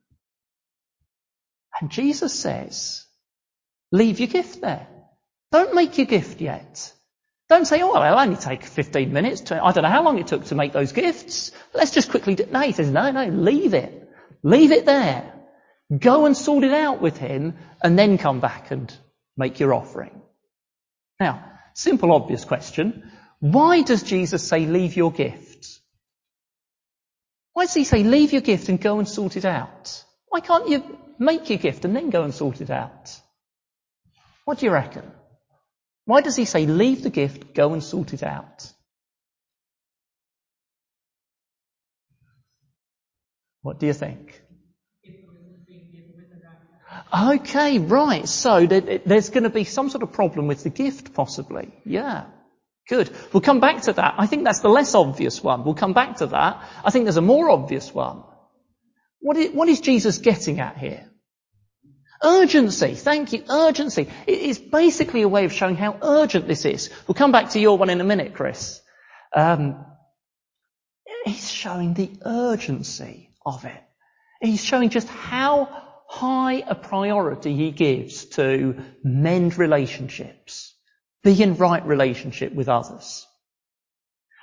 And 1.81 1.91
Jesus 1.91 2.33
says, 2.39 3.05
leave 3.91 4.21
your 4.21 4.29
gift 4.29 4.61
there. 4.61 4.87
Don't 5.51 5.75
make 5.75 5.99
your 5.99 6.07
gift 6.07 6.41
yet. 6.41 6.93
Don't 7.49 7.67
say, 7.67 7.83
oh, 7.83 7.93
well, 7.93 8.03
it'll 8.03 8.19
only 8.19 8.37
take 8.37 8.65
15 8.65 9.13
minutes. 9.13 9.43
To, 9.43 9.63
I 9.63 9.73
don't 9.73 9.83
know 9.83 9.91
how 9.91 10.03
long 10.03 10.19
it 10.19 10.27
took 10.27 10.45
to 10.47 10.55
make 10.55 10.73
those 10.73 10.93
gifts. 10.93 11.53
Let's 11.75 11.91
just 11.91 12.11
quickly 12.11 12.35
do. 12.35 12.47
No, 12.51 12.61
he 12.61 12.73
says, 12.73 12.89
no, 12.89 13.11
no, 13.11 13.27
leave 13.27 13.75
it. 13.75 14.02
Leave 14.43 14.73
it 14.73 14.87
there. 14.87 15.33
Go 15.97 16.27
and 16.27 16.37
sort 16.37 16.65
it 16.65 16.73
out 16.73 17.01
with 17.01 17.17
him 17.17 17.55
and 17.83 17.99
then 17.99 18.19
come 18.19 18.41
back 18.41 18.71
and 18.71 18.93
make 19.37 19.61
your 19.61 19.75
offering. 19.75 20.23
Now, 21.21 21.45
simple, 21.75 22.13
obvious 22.13 22.45
question. 22.45 23.11
Why 23.41 23.83
does 23.83 24.03
Jesus 24.03 24.47
say 24.47 24.67
leave 24.67 24.97
your 24.97 25.13
gift? 25.13 25.81
Why 27.53 27.65
does 27.65 27.75
he 27.75 27.85
say 27.85 28.03
leave 28.03 28.33
your 28.33 28.41
gift 28.41 28.69
and 28.69 28.81
go 28.81 28.99
and 28.99 29.09
sort 29.09 29.37
it 29.37 29.45
out? 29.45 30.05
Why 30.29 30.41
can't 30.41 30.69
you 30.69 30.99
make 31.19 31.51
your 31.51 31.59
gift 31.59 31.85
and 31.85 31.95
then 31.95 32.11
go 32.11 32.23
and 32.23 32.35
sort 32.35 32.61
it 32.61 32.71
out? 32.71 33.21
What 34.45 34.59
do 34.59 34.67
you 34.67 34.73
reckon? 34.73 35.11
Why 36.05 36.21
does 36.21 36.37
he 36.37 36.47
say, 36.47 36.67
leave 36.67 37.03
the 37.03 37.11
gift, 37.11 37.55
go 37.55 37.73
and 37.75 37.83
sort 37.83 38.13
it 38.13 38.23
out? 38.23 38.73
What 43.63 43.79
do 43.79 43.87
you 43.87 43.93
think? 43.93 44.43
Okay, 47.15 47.79
right. 47.79 48.29
So 48.29 48.67
there's 48.67 49.31
going 49.31 49.45
to 49.45 49.51
be 49.51 49.65
some 49.65 49.91
sort 49.91 50.03
of 50.03 50.13
problem 50.13 50.47
with 50.47 50.63
the 50.63 50.71
gift, 50.71 51.15
possibly. 51.15 51.73
Yeah. 51.85 52.25
Good. 52.89 53.11
We'll 53.33 53.41
come 53.41 53.61
back 53.61 53.83
to 53.83 53.93
that. 53.93 54.15
I 54.19 54.27
think 54.27 54.45
that's 54.45 54.61
the 54.61 54.69
less 54.69 54.95
obvious 54.95 55.43
one. 55.43 55.65
We'll 55.65 55.75
come 55.75 55.93
back 55.93 56.17
to 56.17 56.27
that. 56.27 56.63
I 56.85 56.91
think 56.91 57.05
there's 57.05 57.17
a 57.17 57.23
more 57.23 57.51
obvious 57.51 57.95
one. 57.95 58.25
What 59.21 59.37
is, 59.37 59.53
what 59.53 59.69
is 59.69 59.81
Jesus 59.81 60.19
getting 60.19 60.61
at 60.61 60.77
here? 60.77 61.09
Urgency. 62.25 62.95
Thank 62.95 63.33
you. 63.33 63.45
Urgency. 63.49 64.09
It 64.27 64.39
is 64.39 64.59
basically 64.59 65.23
a 65.23 65.29
way 65.29 65.45
of 65.45 65.53
showing 65.53 65.77
how 65.77 65.97
urgent 66.03 66.49
this 66.49 66.65
is. 66.65 66.91
We'll 67.07 67.15
come 67.15 67.33
back 67.33 67.51
to 67.51 67.61
your 67.61 67.79
one 67.79 67.91
in 67.91 68.01
a 68.01 68.05
minute, 68.05 68.35
Chris. 68.35 68.81
Um, 69.35 69.85
he's 71.25 71.51
showing 71.51 71.95
the 71.95 72.11
urgency 72.25 73.32
of 73.45 73.65
it. 73.65 73.83
He's 74.41 74.65
showing 74.65 74.91
just 74.91 75.09
how 75.09 75.69
high 76.09 76.63
a 76.67 76.75
priority 76.75 77.55
he 77.55 77.71
gives 77.71 78.27
to 78.27 78.83
mend 79.03 79.57
relationships, 79.57 80.75
be 81.23 81.43
in 81.43 81.57
right 81.57 81.85
relationship 81.87 82.53
with 82.55 82.69
others. 82.69 83.27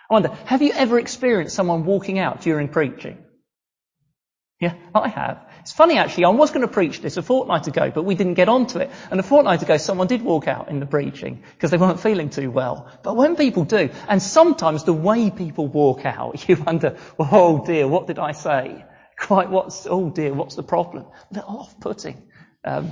I 0.10 0.16
wonder, 0.16 0.30
have 0.46 0.64
you 0.64 0.72
ever 0.74 0.98
experienced 0.98 1.56
someone 1.56 1.86
walking 1.86 2.18
out 2.18 2.42
during 2.42 2.70
preaching? 2.70 3.24
Yeah, 4.60 4.74
I 4.94 5.08
have. 5.08 5.46
It's 5.62 5.72
funny 5.72 5.98
actually, 5.98 6.26
I 6.26 6.30
was 6.30 6.50
going 6.50 6.68
to 6.68 6.74
preach 6.74 7.02
this 7.02 7.16
a 7.16 7.22
fortnight 7.22 7.68
ago, 7.68 7.92
but 7.94 8.04
we 8.04 8.16
didn't 8.16 8.34
get 8.34 8.50
onto 8.50 8.80
it. 8.80 8.90
And 9.10 9.20
a 9.20 9.24
fortnight 9.24 9.62
ago, 9.62 9.78
someone 9.78 10.08
did 10.08 10.22
walk 10.22 10.48
out 10.48 10.70
in 10.70 10.80
the 10.80 10.86
preaching 10.86 11.44
because 11.54 11.72
they 11.72 11.78
weren't 11.78 12.00
feeling 12.00 12.30
too 12.30 12.52
well. 12.52 12.92
But 13.04 13.16
when 13.16 13.36
people 13.36 13.64
do, 13.64 13.90
and 14.08 14.22
sometimes 14.22 14.84
the 14.84 14.94
way 14.94 15.30
people 15.30 15.68
walk 15.68 16.06
out, 16.06 16.50
you 16.50 16.58
wonder, 16.58 16.98
oh 17.20 17.64
dear, 17.66 17.88
what 17.88 18.08
did 18.08 18.20
I 18.20 18.32
say? 18.34 18.84
Quite 19.20 19.50
what's, 19.50 19.86
oh 19.90 20.10
dear, 20.10 20.34
what's 20.34 20.56
the 20.56 20.64
problem? 20.64 21.06
A 21.32 21.34
bit 21.34 21.44
off-putting. 21.46 22.22
Um, 22.64 22.92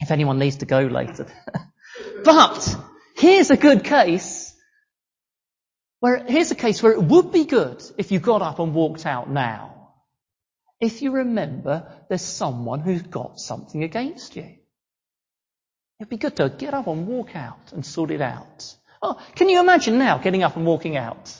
if 0.00 0.10
anyone 0.10 0.38
needs 0.38 0.56
to 0.56 0.66
go 0.66 0.80
later. 0.80 1.26
but 2.24 2.76
here's 3.16 3.50
a 3.50 3.56
good 3.56 3.84
case 3.84 4.54
where, 6.00 6.24
here's 6.24 6.50
a 6.50 6.56
case 6.56 6.82
where 6.82 6.92
it 6.92 7.02
would 7.02 7.32
be 7.32 7.44
good 7.44 7.82
if 7.96 8.12
you 8.12 8.18
got 8.18 8.42
up 8.42 8.58
and 8.58 8.74
walked 8.74 9.06
out 9.06 9.30
now 9.30 9.74
if 10.84 11.02
you 11.02 11.12
remember 11.12 11.90
there's 12.08 12.22
someone 12.22 12.80
who's 12.80 13.02
got 13.02 13.40
something 13.40 13.82
against 13.82 14.36
you. 14.36 14.56
It'd 15.98 16.10
be 16.10 16.16
good 16.16 16.36
to 16.36 16.48
get 16.50 16.74
up 16.74 16.86
and 16.86 17.06
walk 17.06 17.34
out 17.34 17.72
and 17.72 17.86
sort 17.86 18.10
it 18.10 18.20
out. 18.20 18.74
Oh, 19.00 19.20
can 19.34 19.48
you 19.48 19.60
imagine 19.60 19.98
now 19.98 20.18
getting 20.18 20.42
up 20.42 20.56
and 20.56 20.66
walking 20.66 20.96
out? 20.96 21.32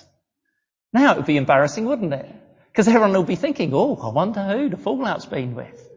Now 0.92 1.12
it 1.12 1.16
would 1.18 1.26
be 1.26 1.37
embarrassing, 1.37 1.85
wouldn't 1.85 2.14
it? 2.14 2.30
Because 2.75 2.88
everyone 2.88 3.12
will 3.12 3.23
be 3.23 3.37
thinking, 3.37 3.73
oh, 3.73 3.95
I 3.95 4.09
wonder 4.09 4.43
who 4.43 4.69
the 4.69 4.76
fallout's 4.76 5.26
been 5.26 5.54
with. 5.54 5.88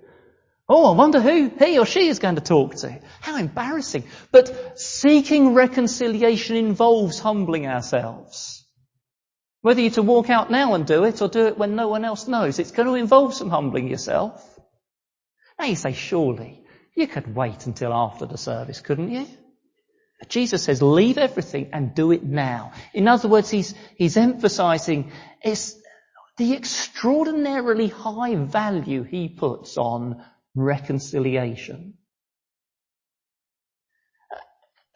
Oh, 0.69 0.93
I 0.93 0.95
wonder 0.95 1.19
who 1.19 1.49
he 1.57 1.79
or 1.79 1.87
she 1.87 2.07
is 2.07 2.19
going 2.19 2.35
to 2.35 2.41
talk 2.41 2.75
to. 2.75 2.99
How 3.19 3.37
embarrassing. 3.37 4.03
But 4.31 4.79
seeking 4.79 5.55
reconciliation 5.55 6.55
involves 6.55 7.17
humbling 7.17 7.65
ourselves. 7.65 8.63
Whether 9.61 9.81
you're 9.81 9.91
to 9.91 10.03
walk 10.03 10.29
out 10.29 10.51
now 10.51 10.75
and 10.75 10.85
do 10.85 11.05
it 11.05 11.19
or 11.19 11.29
do 11.29 11.47
it 11.47 11.57
when 11.57 11.75
no 11.75 11.87
one 11.87 12.05
else 12.05 12.27
knows, 12.27 12.59
it's 12.59 12.69
going 12.69 12.87
to 12.87 12.93
involve 12.93 13.33
some 13.33 13.49
humbling 13.49 13.87
yourself. 13.87 14.47
Now 15.57 15.65
you 15.65 15.75
say, 15.75 15.93
surely, 15.93 16.63
you 16.95 17.07
could 17.07 17.35
wait 17.35 17.65
until 17.65 17.91
after 17.91 18.27
the 18.27 18.37
service, 18.37 18.81
couldn't 18.81 19.09
you? 19.09 19.25
But 20.19 20.29
Jesus 20.29 20.63
says, 20.63 20.83
leave 20.83 21.17
everything 21.17 21.71
and 21.73 21.95
do 21.95 22.11
it 22.11 22.23
now. 22.23 22.73
In 22.93 23.07
other 23.07 23.29
words, 23.29 23.49
he's, 23.49 23.73
he's 23.95 24.15
emphasizing 24.15 25.11
it's 25.41 25.75
the 26.37 26.53
extraordinarily 26.53 27.87
high 27.87 28.35
value 28.35 29.03
he 29.03 29.27
puts 29.27 29.77
on 29.77 30.23
reconciliation. 30.55 31.95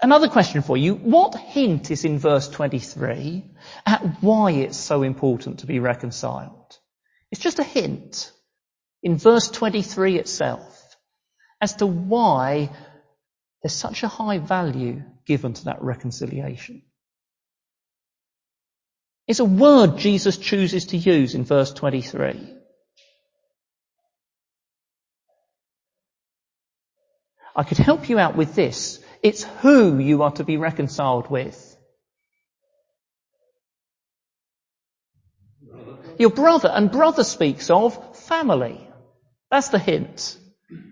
Another 0.02 0.30
question 0.30 0.64
for 0.64 0.78
you. 0.78 0.96
What 0.96 1.36
hint 1.36 1.92
is 1.92 2.06
in 2.06 2.18
verse 2.18 2.50
23 2.50 3.46
at 3.86 4.02
why 4.22 4.52
it's 4.52 4.78
so 4.78 5.04
important 5.04 5.60
to 5.60 5.68
be 5.68 5.80
reconciled? 5.80 6.78
It's 7.32 7.42
just 7.42 7.60
a 7.60 7.64
hint 7.64 8.32
in 9.04 9.18
verse 9.18 9.50
23 9.50 10.18
itself 10.18 10.96
as 11.62 11.76
to 11.76 11.86
why 11.86 12.72
there's 13.62 13.74
such 13.74 14.02
a 14.02 14.08
high 14.08 14.40
value 14.40 15.04
given 15.26 15.54
to 15.54 15.66
that 15.66 15.84
reconciliation. 15.84 16.82
It's 19.28 19.40
a 19.40 19.46
word 19.46 19.98
Jesus 19.98 20.38
chooses 20.38 20.86
to 20.88 20.98
use 20.98 21.36
in 21.36 21.46
verse 21.46 21.72
23. 21.74 22.58
I 27.56 27.64
could 27.64 27.78
help 27.78 28.10
you 28.10 28.18
out 28.18 28.36
with 28.36 28.56
this. 28.56 29.00
It's 29.22 29.44
who 29.44 30.00
you 30.00 30.24
are 30.24 30.32
to 30.32 30.44
be 30.44 30.58
reconciled 30.58 31.30
with. 31.30 31.68
Your 36.18 36.30
brother, 36.30 36.70
and 36.74 36.92
brother 36.92 37.24
speaks 37.24 37.70
of 37.70 38.18
family. 38.18 38.88
That's 39.50 39.70
the 39.70 39.80
hint. 39.80 40.38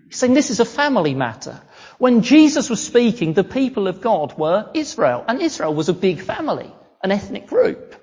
He's 0.08 0.18
saying 0.18 0.34
this 0.34 0.50
is 0.50 0.60
a 0.60 0.64
family 0.64 1.14
matter. 1.14 1.60
When 1.98 2.22
Jesus 2.22 2.68
was 2.68 2.84
speaking, 2.84 3.32
the 3.32 3.44
people 3.44 3.88
of 3.88 4.00
God 4.00 4.38
were 4.38 4.70
Israel, 4.74 5.24
and 5.26 5.40
Israel 5.40 5.74
was 5.74 5.88
a 5.88 5.94
big 5.94 6.20
family, 6.20 6.72
an 7.02 7.12
ethnic 7.12 7.46
group. 7.46 7.99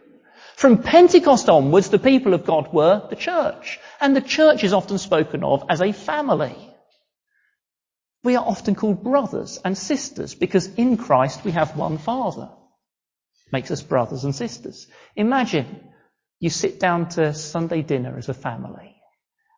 From 0.58 0.82
Pentecost 0.82 1.50
onwards, 1.50 1.90
the 1.90 2.00
people 2.00 2.34
of 2.34 2.44
God 2.44 2.74
were 2.74 3.08
the 3.12 3.16
church, 3.16 3.80
and 4.02 4.16
the 4.16 4.22
church 4.22 4.64
is 4.64 4.74
often 4.74 4.98
spoken 4.98 5.44
of 5.44 5.66
as 5.70 5.82
a 5.82 5.92
family. 5.92 6.56
We 8.24 8.36
are 8.36 8.44
often 8.44 8.74
called 8.74 9.04
brothers 9.04 9.60
and 9.64 9.78
sisters 9.78 10.34
because 10.34 10.66
in 10.76 10.98
Christ 10.98 11.46
we 11.46 11.52
have 11.52 11.78
one 11.78 12.00
Father. 12.00 12.50
Makes 13.52 13.70
us 13.70 13.84
brothers 13.84 14.24
and 14.24 14.36
sisters. 14.36 14.88
Imagine 15.16 15.94
you 16.40 16.50
sit 16.50 16.80
down 16.80 17.10
to 17.10 17.36
Sunday 17.36 17.84
dinner 17.84 18.18
as 18.18 18.28
a 18.28 18.34
family 18.34 18.98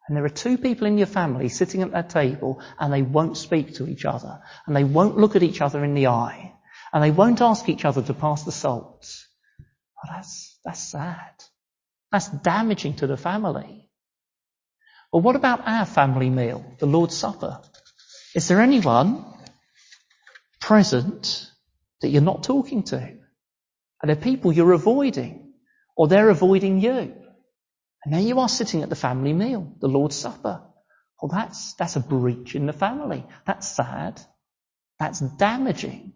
and 0.10 0.18
there 0.18 0.26
are 0.26 0.30
two 0.30 0.58
people 0.58 0.88
in 0.88 0.98
your 0.98 1.08
family 1.08 1.50
sitting 1.50 1.84
at 1.84 1.92
that 1.92 2.10
table 2.10 2.62
and 2.80 2.92
they 2.92 3.04
won't 3.04 3.38
speak 3.38 3.76
to 3.76 3.88
each 3.88 4.06
other 4.06 4.42
and 4.66 4.76
they 4.76 4.84
won't 4.84 5.18
look 5.18 5.36
at 5.36 5.44
each 5.44 5.62
other 5.62 5.84
in 5.86 5.94
the 5.94 6.08
eye 6.08 6.52
and 6.92 7.04
they 7.04 7.12
won't 7.12 7.42
ask 7.42 7.70
each 7.70 7.86
other 7.86 8.02
to 8.02 8.14
pass 8.14 8.44
the 8.44 8.52
salt. 8.52 9.08
Well, 10.04 10.16
that's, 10.16 10.59
that's 10.70 10.84
sad. 10.84 11.34
That's 12.12 12.28
damaging 12.28 12.98
to 12.98 13.08
the 13.08 13.18
family. 13.18 13.90
Well, 15.12 15.24
what 15.24 15.36
about 15.36 15.68
our 15.68 15.88
family 15.88 16.30
meal, 16.30 16.64
the 16.78 16.86
Lord's 16.86 17.18
Supper? 17.18 17.60
Is 18.36 18.48
there 18.48 18.62
anyone 18.62 19.26
present 20.62 21.50
that 22.02 22.10
you're 22.10 22.22
not 22.22 22.44
talking 22.44 22.84
to? 22.84 22.98
Are 24.04 24.06
there 24.06 24.16
people 24.16 24.54
you're 24.54 24.74
avoiding? 24.74 25.54
Or 25.98 26.08
they're 26.08 26.30
avoiding 26.30 26.80
you? 26.80 27.16
And 28.04 28.12
now 28.12 28.20
you 28.20 28.40
are 28.40 28.48
sitting 28.48 28.84
at 28.84 28.90
the 28.90 28.96
family 28.96 29.34
meal, 29.34 29.76
the 29.82 29.88
Lord's 29.88 30.16
Supper. 30.16 30.62
Well, 31.20 31.32
that's, 31.32 31.74
that's 31.74 31.96
a 31.96 32.00
breach 32.00 32.54
in 32.54 32.68
the 32.68 32.74
family. 32.74 33.26
That's 33.48 33.68
sad. 33.68 34.22
That's 35.00 35.20
damaging. 35.20 36.14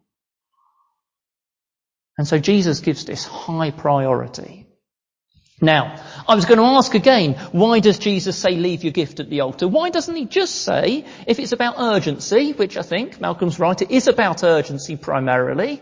And 2.18 2.28
so 2.28 2.38
Jesus 2.38 2.80
gives 2.80 3.06
this 3.06 3.26
high 3.26 3.72
priority. 3.72 4.68
Now, 5.62 6.04
I 6.28 6.36
was 6.36 6.46
going 6.46 6.58
to 6.60 6.66
ask 6.66 6.94
again, 6.94 7.36
why 7.52 7.80
does 7.80 7.98
Jesus 7.98 8.38
say 8.38 8.52
leave 8.56 8.84
your 8.84 8.92
gift 8.92 9.20
at 9.20 9.30
the 9.30 9.42
altar? 9.42 9.68
Why 9.68 9.90
doesn't 9.92 10.16
he 10.16 10.26
just 10.26 10.56
say, 10.56 11.06
if 11.26 11.40
it's 11.40 11.54
about 11.54 11.76
urgency, 11.78 12.52
which 12.52 12.76
I 12.76 12.82
think 12.82 13.22
Malcolm's 13.22 13.60
right, 13.60 13.82
it 13.82 13.90
is 13.90 14.08
about 14.08 14.44
urgency 14.44 14.98
primarily, 14.98 15.82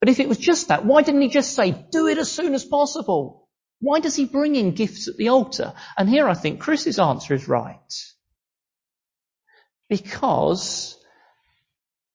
but 0.00 0.08
if 0.08 0.20
it 0.20 0.28
was 0.28 0.38
just 0.38 0.68
that, 0.68 0.84
why 0.84 1.02
didn't 1.02 1.22
he 1.22 1.28
just 1.28 1.54
say, 1.54 1.72
do 1.90 2.06
it 2.06 2.18
as 2.18 2.30
soon 2.30 2.54
as 2.54 2.64
possible? 2.64 3.48
Why 3.80 4.00
does 4.00 4.14
he 4.14 4.26
bring 4.26 4.56
in 4.56 4.74
gifts 4.74 5.08
at 5.08 5.16
the 5.16 5.28
altar? 5.28 5.72
And 5.96 6.08
here 6.08 6.28
I 6.28 6.34
think 6.34 6.60
Chris's 6.60 6.98
answer 6.98 7.34
is 7.34 7.48
right. 7.48 7.94
Because 9.88 10.97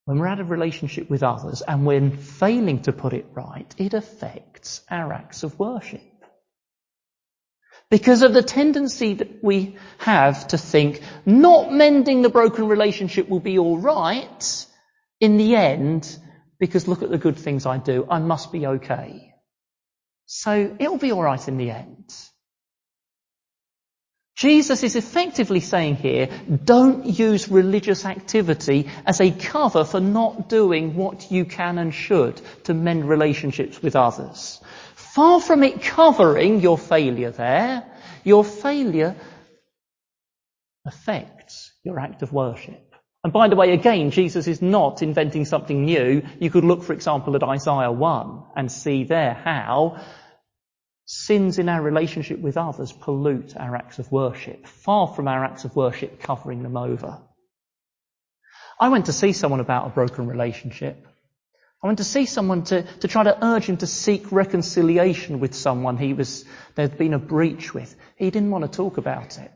when 0.06 0.20
we're 0.20 0.28
out 0.28 0.40
of 0.40 0.50
relationship 0.50 1.10
with 1.10 1.24
others 1.24 1.62
and 1.62 1.86
we're 1.86 2.10
failing 2.10 2.82
to 2.84 2.92
put 2.92 3.14
it 3.14 3.26
right, 3.34 3.74
it 3.78 3.94
affects 3.94 4.82
our 4.90 5.14
acts 5.14 5.44
of 5.44 5.58
worship. 5.58 6.02
Because 7.90 8.22
of 8.22 8.34
the 8.34 8.44
tendency 8.44 9.14
that 9.16 9.44
we 9.44 9.78
have 10.00 10.48
to 10.48 10.58
think 10.58 11.02
not 11.26 11.72
mending 11.72 12.22
the 12.22 12.30
broken 12.30 12.68
relationship 12.68 13.30
will 13.30 13.40
be 13.40 13.60
alright 13.60 14.66
in 15.20 15.38
the 15.38 15.56
end 15.56 16.18
because 16.60 16.88
look 16.88 17.04
at 17.04 17.10
the 17.10 17.18
good 17.18 17.38
things 17.38 17.66
I 17.66 17.78
do. 17.78 18.08
I 18.10 18.20
must 18.20 18.52
be 18.52 18.66
okay. 18.66 19.34
So 20.26 20.76
it'll 20.80 20.98
be 20.98 21.12
alright 21.12 21.48
in 21.48 21.58
the 21.58 21.72
end. 21.72 22.14
Jesus 24.36 24.82
is 24.82 24.96
effectively 24.96 25.60
saying 25.60 25.96
here, 25.96 26.28
don't 26.64 27.06
use 27.06 27.50
religious 27.50 28.04
activity 28.04 28.90
as 29.06 29.22
a 29.22 29.32
cover 29.32 29.86
for 29.86 30.00
not 30.00 30.50
doing 30.50 30.96
what 30.96 31.32
you 31.32 31.46
can 31.46 31.78
and 31.78 31.94
should 31.94 32.42
to 32.64 32.74
mend 32.74 33.08
relationships 33.08 33.82
with 33.82 33.96
others. 33.96 34.60
Far 34.96 35.40
from 35.40 35.64
it 35.64 35.84
covering 35.84 36.62
your 36.62 36.80
failure 36.80 37.30
there, 37.30 37.84
your 38.24 38.44
failure 38.44 39.16
affects 40.86 41.72
your 41.84 42.00
act 42.00 42.24
of 42.24 42.34
worship. 42.34 42.96
And 43.24 43.32
by 43.32 43.48
the 43.48 43.56
way, 43.56 43.72
again, 43.72 44.12
Jesus 44.12 44.48
is 44.48 44.62
not 44.62 45.02
inventing 45.02 45.46
something 45.46 45.86
new. 45.86 46.24
You 46.40 46.50
could 46.50 46.66
look, 46.66 46.84
for 46.84 46.94
example, 46.94 47.36
at 47.36 47.44
Isaiah 47.44 47.92
1 47.92 48.44
and 48.58 48.72
see 48.72 49.06
there 49.06 49.34
how 49.34 50.02
sins 51.14 51.60
in 51.60 51.70
our 51.70 51.82
relationship 51.82 52.40
with 52.40 52.58
others 52.58 52.92
pollute 52.92 53.56
our 53.56 53.76
acts 53.76 54.00
of 54.00 54.12
worship, 54.12 54.68
far 54.68 55.08
from 55.08 55.28
our 55.28 55.46
acts 55.46 55.66
of 55.66 55.76
worship 55.76 56.22
covering 56.22 56.64
them 56.64 56.76
over. 56.76 57.22
I 58.80 58.90
went 58.90 59.06
to 59.06 59.14
see 59.14 59.34
someone 59.34 59.60
about 59.60 59.88
a 59.88 59.92
broken 59.92 60.28
relationship. 60.28 61.06
I 61.84 61.88
went 61.88 62.00
to 62.00 62.04
see 62.04 62.26
someone 62.26 62.64
to, 62.66 62.84
to 63.00 63.08
try 63.08 63.24
to 63.24 63.46
urge 63.46 63.66
him 63.66 63.78
to 63.78 63.88
seek 63.88 64.32
reconciliation 64.32 65.40
with 65.40 65.54
someone 65.54 65.98
he 65.98 66.14
was, 66.14 66.46
there'd 66.76 66.98
been 66.98 67.14
a 67.14 67.20
breach 67.20 67.74
with. 67.74 67.96
He 68.16 68.32
didn't 68.32 68.52
want 68.52 68.64
to 68.64 68.76
talk 68.76 68.98
about 68.98 69.38
it. 69.38 69.52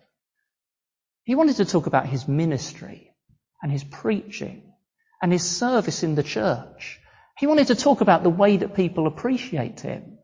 He 1.24 1.36
wanted 1.36 1.58
to 1.58 1.66
talk 1.66 1.88
about 1.88 2.06
his 2.06 2.28
ministry 2.28 3.14
and 3.62 3.72
his 3.72 3.84
preaching 3.84 4.74
and 5.22 5.32
his 5.32 5.44
service 5.44 6.04
in 6.04 6.16
the 6.16 6.24
church. 6.24 7.00
He 7.38 7.48
wanted 7.48 7.68
to 7.68 7.76
talk 7.76 8.02
about 8.02 8.24
the 8.24 8.30
way 8.30 8.58
that 8.58 8.76
people 8.76 9.08
appreciate 9.08 9.80
him. 9.80 10.17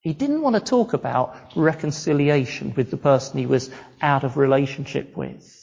He 0.00 0.12
didn't 0.12 0.42
want 0.42 0.54
to 0.54 0.60
talk 0.60 0.92
about 0.92 1.36
reconciliation 1.56 2.72
with 2.76 2.90
the 2.90 2.96
person 2.96 3.38
he 3.38 3.46
was 3.46 3.70
out 4.00 4.24
of 4.24 4.36
relationship 4.36 5.16
with. 5.16 5.54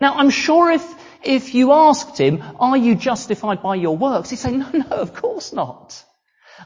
Now, 0.00 0.14
I'm 0.14 0.30
sure 0.30 0.70
if, 0.70 0.94
if 1.22 1.54
you 1.54 1.72
asked 1.72 2.18
him, 2.18 2.42
are 2.58 2.76
you 2.76 2.94
justified 2.94 3.62
by 3.62 3.76
your 3.76 3.96
works? 3.96 4.30
He'd 4.30 4.36
say, 4.36 4.52
no, 4.52 4.68
no, 4.72 4.86
of 4.88 5.14
course 5.14 5.52
not. 5.52 6.02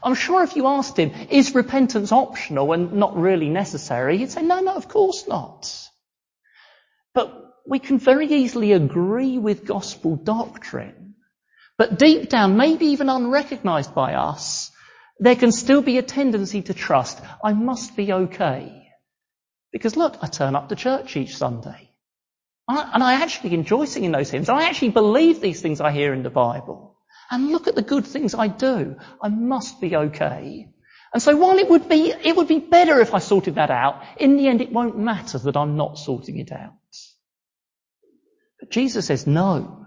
I'm 0.03 0.15
sure 0.15 0.43
if 0.43 0.55
you 0.55 0.67
asked 0.67 0.97
him, 0.97 1.11
is 1.29 1.55
repentance 1.55 2.11
optional 2.11 2.71
and 2.73 2.93
not 2.93 3.17
really 3.17 3.49
necessary? 3.49 4.17
He'd 4.17 4.31
say, 4.31 4.43
no, 4.43 4.59
no, 4.59 4.75
of 4.75 4.87
course 4.87 5.27
not. 5.27 5.71
But 7.13 7.33
we 7.65 7.79
can 7.79 7.97
very 7.97 8.27
easily 8.27 8.73
agree 8.73 9.37
with 9.37 9.65
gospel 9.65 10.15
doctrine, 10.15 11.15
but 11.77 11.99
deep 11.99 12.29
down, 12.29 12.57
maybe 12.57 12.87
even 12.87 13.09
unrecognized 13.09 13.93
by 13.93 14.13
us, 14.13 14.71
there 15.19 15.35
can 15.35 15.51
still 15.51 15.81
be 15.81 15.97
a 15.97 16.03
tendency 16.03 16.61
to 16.63 16.73
trust, 16.73 17.19
I 17.43 17.53
must 17.53 17.95
be 17.95 18.11
okay. 18.11 18.89
Because 19.71 19.95
look, 19.95 20.17
I 20.21 20.27
turn 20.27 20.55
up 20.55 20.69
to 20.69 20.75
church 20.75 21.17
each 21.17 21.35
Sunday. 21.35 21.89
And 22.69 23.03
I 23.03 23.13
actually 23.13 23.53
enjoy 23.53 23.85
singing 23.85 24.11
those 24.11 24.29
hymns. 24.29 24.49
I 24.49 24.63
actually 24.63 24.89
believe 24.89 25.39
these 25.39 25.61
things 25.61 25.79
I 25.79 25.91
hear 25.91 26.13
in 26.13 26.23
the 26.23 26.29
Bible. 26.29 26.97
And 27.31 27.51
look 27.51 27.67
at 27.67 27.75
the 27.75 27.81
good 27.81 28.05
things 28.05 28.33
I 28.35 28.47
do. 28.47 28.97
I 29.21 29.29
must 29.29 29.79
be 29.79 29.95
okay. 29.95 30.69
And 31.13 31.23
so 31.23 31.35
while 31.37 31.57
it 31.57 31.69
would 31.69 31.87
be, 31.87 32.11
it 32.11 32.35
would 32.35 32.49
be 32.49 32.59
better 32.59 32.99
if 32.99 33.13
I 33.13 33.19
sorted 33.19 33.55
that 33.55 33.71
out, 33.71 34.03
in 34.17 34.35
the 34.35 34.47
end 34.47 34.61
it 34.61 34.71
won't 34.71 34.97
matter 34.97 35.39
that 35.39 35.55
I'm 35.55 35.77
not 35.77 35.97
sorting 35.97 36.37
it 36.37 36.51
out. 36.51 36.73
But 38.59 38.69
Jesus 38.69 39.07
says, 39.07 39.25
no. 39.25 39.86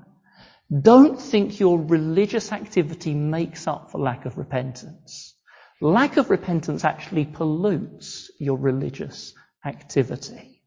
Don't 0.71 1.21
think 1.21 1.59
your 1.59 1.79
religious 1.81 2.53
activity 2.53 3.15
makes 3.15 3.67
up 3.67 3.91
for 3.91 3.99
lack 3.99 4.25
of 4.25 4.39
repentance. 4.39 5.35
Lack 5.81 6.17
of 6.17 6.31
repentance 6.31 6.85
actually 6.85 7.25
pollutes 7.25 8.31
your 8.39 8.57
religious 8.57 9.35
activity. 9.65 10.63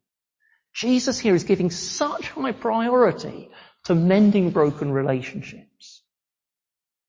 Jesus 0.74 1.18
here 1.18 1.34
is 1.34 1.44
giving 1.44 1.70
such 1.70 2.28
high 2.28 2.52
priority 2.52 3.48
to 3.84 3.94
mending 3.94 4.50
broken 4.50 4.90
relationships. 4.90 6.02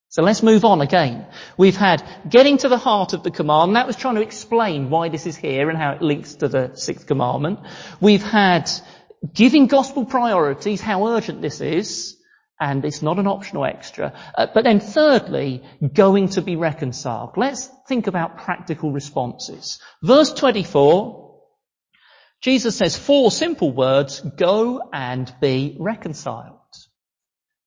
So 0.09 0.21
let's 0.21 0.43
move 0.43 0.63
on 0.63 0.79
again. 0.79 1.25
We've 1.57 1.75
had 1.75 2.01
getting 2.29 2.57
to 2.59 2.69
the 2.69 2.77
heart 2.77 3.11
of 3.11 3.23
the 3.23 3.31
command. 3.31 3.75
That 3.75 3.87
was 3.87 3.97
trying 3.97 4.15
to 4.15 4.21
explain 4.21 4.89
why 4.89 5.09
this 5.09 5.25
is 5.25 5.35
here 5.35 5.69
and 5.69 5.77
how 5.77 5.91
it 5.91 6.01
links 6.01 6.35
to 6.35 6.47
the 6.47 6.75
sixth 6.75 7.07
commandment. 7.07 7.59
We've 7.99 8.23
had 8.23 8.69
giving 9.33 9.67
gospel 9.67 10.05
priorities, 10.05 10.79
how 10.79 11.07
urgent 11.07 11.41
this 11.41 11.59
is, 11.59 12.14
and 12.59 12.85
it's 12.85 13.01
not 13.01 13.19
an 13.19 13.27
optional 13.27 13.65
extra. 13.65 14.13
Uh, 14.37 14.47
but 14.53 14.63
then 14.63 14.79
thirdly, 14.79 15.63
going 15.93 16.29
to 16.29 16.41
be 16.41 16.55
reconciled. 16.55 17.37
Let's 17.37 17.69
think 17.87 18.07
about 18.07 18.37
practical 18.37 18.91
responses. 18.91 19.79
Verse 20.01 20.31
24, 20.33 21.41
Jesus 22.41 22.77
says 22.77 22.97
four 22.97 23.31
simple 23.31 23.71
words, 23.71 24.21
go 24.21 24.89
and 24.93 25.33
be 25.41 25.75
reconciled. 25.79 26.59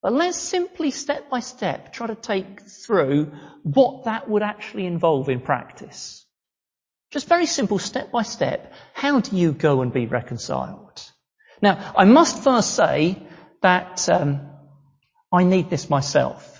But 0.01 0.13
let's 0.13 0.37
simply 0.37 0.91
step 0.91 1.29
by 1.29 1.41
step 1.41 1.91
try 1.91 2.07
to 2.07 2.15
take 2.15 2.61
through 2.61 3.33
what 3.63 4.05
that 4.05 4.29
would 4.29 4.43
actually 4.43 4.85
involve 4.85 5.27
in 5.29 5.41
practice. 5.41 6.25
Just 7.11 7.27
very 7.27 7.47
simple 7.47 7.79
step 7.79 8.11
by 8.11 8.21
step. 8.21 8.71
How 8.93 9.19
do 9.19 9.35
you 9.35 9.51
go 9.51 9.81
and 9.81 9.91
be 9.91 10.05
reconciled? 10.05 11.03
Now, 11.61 11.93
I 11.97 12.05
must 12.05 12.43
first 12.43 12.75
say 12.75 13.21
that 13.61 14.07
um, 14.07 14.48
I 15.31 15.43
need 15.43 15.69
this 15.69 15.89
myself. 15.89 16.59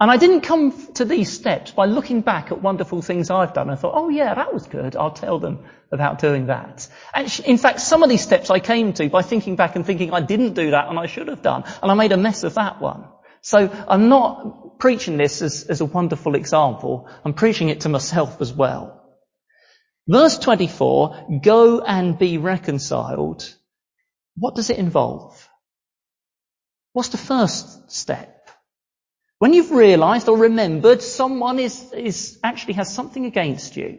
And 0.00 0.10
I 0.10 0.16
didn't 0.16 0.40
come 0.40 0.92
to 0.94 1.04
these 1.04 1.32
steps 1.32 1.70
by 1.70 1.86
looking 1.86 2.20
back 2.20 2.50
at 2.50 2.60
wonderful 2.60 3.00
things 3.00 3.30
I've 3.30 3.54
done 3.54 3.70
and 3.70 3.78
thought, 3.78 3.94
oh 3.94 4.08
yeah, 4.08 4.34
that 4.34 4.52
was 4.52 4.66
good. 4.66 4.96
I'll 4.96 5.12
tell 5.12 5.38
them 5.38 5.64
about 5.92 6.18
doing 6.18 6.46
that. 6.46 6.88
And 7.14 7.40
in 7.46 7.58
fact, 7.58 7.80
some 7.80 8.02
of 8.02 8.08
these 8.08 8.22
steps 8.22 8.50
I 8.50 8.58
came 8.58 8.92
to 8.94 9.08
by 9.08 9.22
thinking 9.22 9.54
back 9.54 9.76
and 9.76 9.86
thinking 9.86 10.12
I 10.12 10.20
didn't 10.20 10.54
do 10.54 10.72
that 10.72 10.88
and 10.88 10.98
I 10.98 11.06
should 11.06 11.28
have 11.28 11.42
done. 11.42 11.62
And 11.80 11.92
I 11.92 11.94
made 11.94 12.10
a 12.10 12.16
mess 12.16 12.42
of 12.42 12.54
that 12.54 12.80
one. 12.80 13.04
So 13.40 13.70
I'm 13.88 14.08
not 14.08 14.78
preaching 14.80 15.16
this 15.16 15.42
as, 15.42 15.64
as 15.64 15.80
a 15.80 15.84
wonderful 15.84 16.34
example. 16.34 17.08
I'm 17.24 17.34
preaching 17.34 17.68
it 17.68 17.82
to 17.82 17.88
myself 17.88 18.40
as 18.40 18.52
well. 18.52 19.00
Verse 20.08 20.38
24, 20.38 21.40
go 21.42 21.80
and 21.80 22.18
be 22.18 22.38
reconciled. 22.38 23.54
What 24.36 24.56
does 24.56 24.70
it 24.70 24.78
involve? 24.78 25.48
What's 26.92 27.10
the 27.10 27.18
first 27.18 27.73
step? 27.90 28.48
When 29.38 29.52
you've 29.52 29.72
realized 29.72 30.28
or 30.28 30.36
remembered 30.36 31.02
someone 31.02 31.58
is, 31.58 31.92
is 31.92 32.38
actually 32.42 32.74
has 32.74 32.94
something 32.94 33.26
against 33.26 33.76
you, 33.76 33.98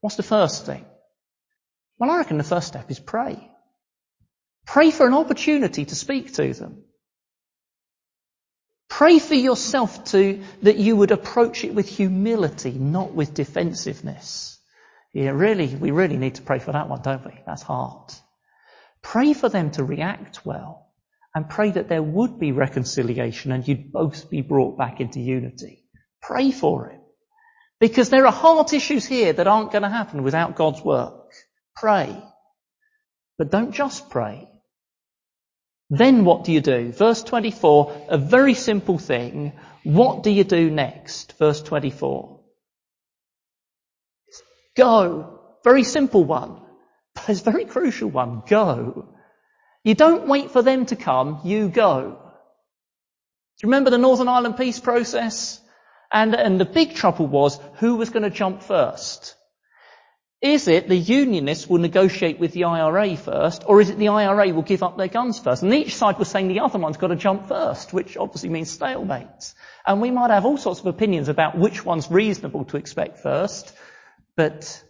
what's 0.00 0.16
the 0.16 0.22
first 0.22 0.66
thing? 0.66 0.84
Well, 1.98 2.10
I 2.10 2.18
reckon 2.18 2.38
the 2.38 2.44
first 2.44 2.68
step 2.68 2.90
is 2.90 2.98
pray. 2.98 3.48
Pray 4.66 4.90
for 4.90 5.06
an 5.06 5.14
opportunity 5.14 5.84
to 5.84 5.94
speak 5.94 6.34
to 6.34 6.52
them. 6.52 6.84
Pray 8.88 9.18
for 9.18 9.34
yourself 9.34 10.04
to, 10.06 10.42
that 10.62 10.76
you 10.76 10.96
would 10.96 11.12
approach 11.12 11.64
it 11.64 11.74
with 11.74 11.88
humility, 11.88 12.72
not 12.72 13.14
with 13.14 13.32
defensiveness. 13.32 14.58
Yeah, 15.14 15.30
really, 15.30 15.66
we 15.66 15.90
really 15.90 16.16
need 16.16 16.34
to 16.34 16.42
pray 16.42 16.58
for 16.58 16.72
that 16.72 16.88
one, 16.88 17.02
don't 17.02 17.24
we? 17.24 17.40
That's 17.46 17.62
hard. 17.62 18.12
Pray 19.00 19.32
for 19.32 19.48
them 19.48 19.70
to 19.72 19.84
react 19.84 20.44
well 20.44 20.91
and 21.34 21.48
pray 21.48 21.70
that 21.70 21.88
there 21.88 22.02
would 22.02 22.38
be 22.38 22.52
reconciliation 22.52 23.52
and 23.52 23.66
you'd 23.66 23.92
both 23.92 24.28
be 24.28 24.42
brought 24.42 24.76
back 24.76 25.00
into 25.00 25.20
unity. 25.20 25.84
Pray 26.20 26.50
for 26.50 26.90
it. 26.90 27.00
Because 27.80 28.10
there 28.10 28.26
are 28.26 28.32
heart 28.32 28.72
issues 28.72 29.06
here 29.06 29.32
that 29.32 29.46
aren't 29.46 29.72
going 29.72 29.82
to 29.82 29.88
happen 29.88 30.22
without 30.22 30.56
God's 30.56 30.82
work. 30.82 31.32
Pray. 31.74 32.22
But 33.38 33.50
don't 33.50 33.72
just 33.72 34.10
pray. 34.10 34.48
Then 35.90 36.24
what 36.24 36.44
do 36.44 36.52
you 36.52 36.60
do? 36.60 36.92
Verse 36.92 37.22
24, 37.22 38.06
a 38.08 38.18
very 38.18 38.54
simple 38.54 38.98
thing. 38.98 39.52
What 39.82 40.22
do 40.22 40.30
you 40.30 40.44
do 40.44 40.70
next? 40.70 41.36
Verse 41.38 41.60
24. 41.60 42.40
Go. 44.76 45.40
Very 45.64 45.84
simple 45.84 46.24
one. 46.24 46.60
But 47.14 47.28
it's 47.28 47.40
a 47.40 47.50
very 47.50 47.64
crucial 47.64 48.08
one. 48.08 48.42
Go. 48.46 49.11
You 49.84 49.94
don't 49.94 50.28
wait 50.28 50.50
for 50.50 50.62
them 50.62 50.86
to 50.86 50.96
come, 50.96 51.40
you 51.44 51.68
go. 51.68 52.10
Do 52.12 53.66
you 53.66 53.68
remember 53.68 53.90
the 53.90 53.98
Northern 53.98 54.28
Ireland 54.28 54.56
peace 54.56 54.80
process? 54.80 55.60
And, 56.12 56.34
and 56.34 56.60
the 56.60 56.64
big 56.64 56.94
trouble 56.94 57.26
was 57.26 57.58
who 57.78 57.96
was 57.96 58.10
going 58.10 58.22
to 58.22 58.30
jump 58.30 58.62
first? 58.62 59.34
Is 60.42 60.66
it 60.66 60.88
the 60.88 60.96
unionists 60.96 61.68
will 61.68 61.78
negotiate 61.78 62.40
with 62.40 62.52
the 62.52 62.64
IRA 62.64 63.16
first, 63.16 63.62
or 63.64 63.80
is 63.80 63.90
it 63.90 63.98
the 63.98 64.08
IRA 64.08 64.52
will 64.52 64.62
give 64.62 64.82
up 64.82 64.98
their 64.98 65.06
guns 65.06 65.38
first? 65.38 65.62
And 65.62 65.72
each 65.72 65.94
side 65.94 66.18
was 66.18 66.28
saying 66.28 66.48
the 66.48 66.60
other 66.60 66.80
one's 66.80 66.96
got 66.96 67.08
to 67.08 67.16
jump 67.16 67.46
first, 67.46 67.92
which 67.92 68.16
obviously 68.16 68.48
means 68.48 68.68
stalemate. 68.68 69.54
And 69.86 70.00
we 70.00 70.10
might 70.10 70.30
have 70.30 70.44
all 70.44 70.58
sorts 70.58 70.80
of 70.80 70.86
opinions 70.86 71.28
about 71.28 71.56
which 71.56 71.84
one's 71.84 72.10
reasonable 72.10 72.64
to 72.66 72.76
expect 72.76 73.20
first, 73.20 73.72
but 74.36 74.82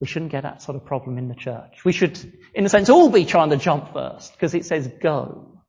we 0.00 0.06
shouldn't 0.06 0.30
get 0.30 0.44
that 0.44 0.62
sort 0.62 0.76
of 0.76 0.84
problem 0.84 1.18
in 1.18 1.28
the 1.28 1.34
church. 1.34 1.84
We 1.84 1.92
should, 1.92 2.18
in 2.54 2.64
a 2.64 2.68
sense, 2.68 2.88
all 2.88 3.10
be 3.10 3.24
trying 3.24 3.50
to 3.50 3.56
jump 3.56 3.92
first 3.92 4.32
because 4.32 4.54
it 4.54 4.64
says 4.64 4.88
go. 5.00 5.62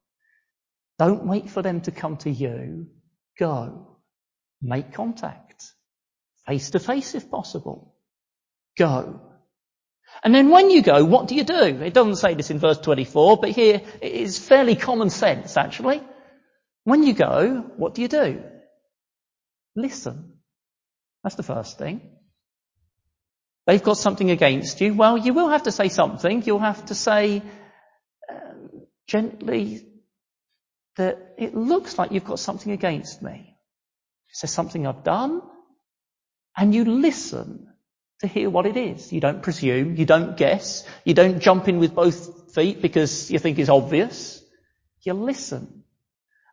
Don't 0.99 1.25
wait 1.25 1.49
for 1.49 1.61
them 1.61 1.81
to 1.81 1.91
come 1.91 2.17
to 2.17 2.29
you. 2.29 2.87
Go. 3.39 3.97
Make 4.61 4.93
contact. 4.93 5.65
Face 6.45 6.71
to 6.71 6.79
face 6.79 7.15
if 7.15 7.31
possible. 7.31 7.95
Go. 8.77 9.21
And 10.23 10.35
then 10.35 10.49
when 10.49 10.69
you 10.69 10.81
go, 10.81 11.05
what 11.05 11.27
do 11.27 11.35
you 11.35 11.43
do? 11.43 11.53
It 11.53 11.93
doesn't 11.93 12.17
say 12.17 12.33
this 12.33 12.49
in 12.49 12.59
verse 12.59 12.79
24, 12.79 13.37
but 13.37 13.51
here 13.51 13.81
it 14.01 14.11
is 14.11 14.37
fairly 14.37 14.75
common 14.75 15.09
sense 15.09 15.55
actually. 15.55 16.01
When 16.83 17.03
you 17.03 17.13
go, 17.13 17.71
what 17.77 17.95
do 17.95 18.01
you 18.01 18.07
do? 18.07 18.43
Listen. 19.75 20.33
That's 21.23 21.35
the 21.35 21.43
first 21.43 21.77
thing. 21.77 22.01
They've 23.69 23.83
got 23.83 23.99
something 23.99 24.31
against 24.31 24.81
you. 24.81 24.95
Well, 24.95 25.15
you 25.15 25.31
will 25.31 25.49
have 25.49 25.61
to 25.63 25.71
say 25.71 25.89
something. 25.89 26.41
You'll 26.43 26.57
have 26.57 26.85
to 26.85 26.95
say 26.95 27.43
um, 28.27 28.87
gently 29.05 29.85
that 30.97 31.35
it 31.37 31.53
looks 31.53 31.95
like 31.99 32.11
you've 32.11 32.25
got 32.25 32.39
something 32.39 32.71
against 32.71 33.21
me. 33.21 33.55
Is 34.33 34.41
there 34.41 34.47
something 34.47 34.87
I've 34.87 35.03
done? 35.03 35.43
And 36.57 36.73
you 36.73 36.83
listen 36.83 37.67
to 38.21 38.27
hear 38.27 38.49
what 38.49 38.65
it 38.65 38.75
is. 38.75 39.13
You 39.13 39.21
don't 39.21 39.43
presume. 39.43 39.97
You 39.97 40.05
don't 40.07 40.35
guess. 40.35 40.83
You 41.05 41.13
don't 41.13 41.39
jump 41.39 41.67
in 41.67 41.77
with 41.77 41.93
both 41.93 42.51
feet 42.55 42.81
because 42.81 43.29
you 43.29 43.37
think 43.37 43.59
it's 43.59 43.69
obvious. 43.69 44.43
You 45.03 45.13
listen. 45.13 45.83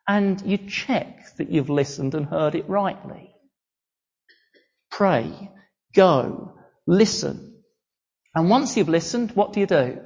And 0.07 0.43
you 0.43 0.59
check 0.59 1.35
that 1.39 1.51
you've 1.51 1.71
listened 1.71 2.15
and 2.15 2.27
heard 2.27 2.55
it 2.55 2.69
rightly. 2.69 3.35
Pray. 4.91 5.51
Go. 5.95 6.56
Listen. 6.87 7.63
And 8.35 8.51
once 8.51 8.77
you've 8.77 8.89
listened, 8.89 9.33
what 9.33 9.53
do 9.53 9.61
you 9.61 9.67
do? 9.67 9.99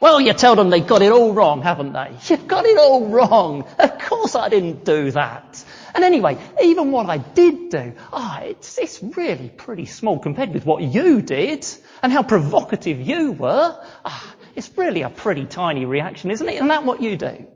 Well, 0.00 0.18
you 0.18 0.32
tell 0.32 0.56
them 0.56 0.70
they 0.70 0.80
got 0.80 1.02
it 1.02 1.12
all 1.12 1.34
wrong, 1.34 1.60
haven't 1.60 1.92
they? 1.92 2.16
You've 2.28 2.48
got 2.48 2.64
it 2.64 2.78
all 2.78 3.08
wrong. 3.08 3.64
Of 3.78 3.98
course 3.98 4.34
I 4.34 4.48
didn't 4.48 4.84
do 4.84 5.10
that. 5.10 5.62
And 5.94 6.04
anyway, 6.04 6.38
even 6.62 6.90
what 6.90 7.10
I 7.10 7.18
did 7.18 7.68
do, 7.68 7.92
ah, 8.12 8.40
oh, 8.40 8.46
it's, 8.46 8.78
it's 8.78 9.02
really 9.02 9.50
pretty 9.50 9.84
small 9.84 10.18
compared 10.18 10.54
with 10.54 10.64
what 10.64 10.82
you 10.82 11.20
did 11.20 11.66
and 12.02 12.10
how 12.10 12.22
provocative 12.22 13.00
you 13.00 13.32
were. 13.32 13.78
Ah, 14.04 14.34
it's 14.56 14.70
really 14.78 15.02
a 15.02 15.10
pretty 15.10 15.44
tiny 15.44 15.84
reaction, 15.84 16.30
isn't 16.30 16.48
it? 16.48 16.54
Isn't 16.54 16.68
that 16.68 16.84
what 16.84 17.02
you 17.02 17.16
do? 17.16 17.46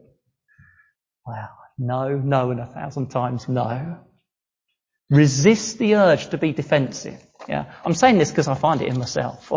Well, 1.26 1.56
no, 1.78 2.08
no, 2.18 2.50
and 2.50 2.60
a 2.60 2.66
thousand 2.66 3.08
times 3.08 3.48
no. 3.48 4.00
Resist 5.10 5.78
the 5.78 5.96
urge 5.96 6.28
to 6.30 6.38
be 6.38 6.52
defensive. 6.52 7.20
Yeah. 7.48 7.72
I'm 7.84 7.94
saying 7.94 8.18
this 8.18 8.30
because 8.30 8.48
I 8.48 8.54
find 8.54 8.80
it 8.80 8.88
in 8.88 8.98
myself. 8.98 9.48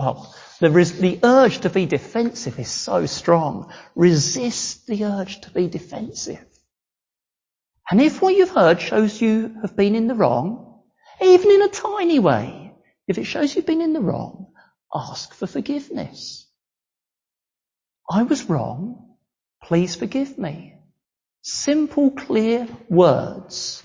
The, 0.60 0.70
res- 0.70 1.00
the 1.00 1.20
urge 1.24 1.60
to 1.60 1.70
be 1.70 1.86
defensive 1.86 2.60
is 2.60 2.70
so 2.70 3.06
strong. 3.06 3.72
Resist 3.96 4.88
the 4.88 5.06
urge 5.06 5.42
to 5.42 5.52
be 5.52 5.68
defensive. 5.68 6.44
And 7.90 8.02
if 8.02 8.22
what 8.22 8.36
you've 8.36 8.50
heard 8.50 8.82
shows 8.82 9.22
you 9.22 9.56
have 9.62 9.76
been 9.76 9.96
in 9.96 10.08
the 10.08 10.16
wrong, 10.16 10.82
even 11.22 11.52
in 11.52 11.62
a 11.62 11.70
tiny 11.70 12.20
way, 12.20 12.74
if 13.08 13.18
it 13.18 13.24
shows 13.24 13.56
you've 13.56 13.66
been 13.66 13.82
in 13.82 13.94
the 13.94 14.02
wrong, 14.02 14.48
ask 14.94 15.34
for 15.34 15.48
forgiveness. 15.48 16.46
I 18.10 18.24
was 18.24 18.50
wrong. 18.50 19.16
Please 19.64 19.96
forgive 19.96 20.38
me. 20.38 20.74
Simple, 21.42 22.12
clear 22.12 22.68
words 22.90 23.84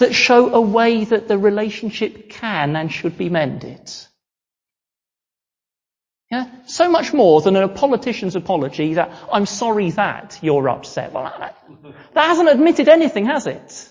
that 0.00 0.14
show 0.14 0.52
a 0.54 0.60
way 0.60 1.04
that 1.04 1.28
the 1.28 1.38
relationship 1.38 2.30
can 2.30 2.74
and 2.74 2.92
should 2.92 3.16
be 3.16 3.28
mended. 3.28 3.90
Yeah? 6.30 6.46
So 6.66 6.88
much 6.88 7.12
more 7.12 7.40
than 7.42 7.56
a 7.56 7.68
politician's 7.68 8.36
apology 8.36 8.94
that 8.94 9.12
I'm 9.32 9.46
sorry 9.46 9.90
that 9.90 10.38
you're 10.42 10.68
upset. 10.68 11.12
Well, 11.12 11.24
that, 11.24 11.56
that 12.14 12.26
hasn't 12.26 12.48
admitted 12.48 12.88
anything, 12.88 13.26
has 13.26 13.46
it? 13.46 13.88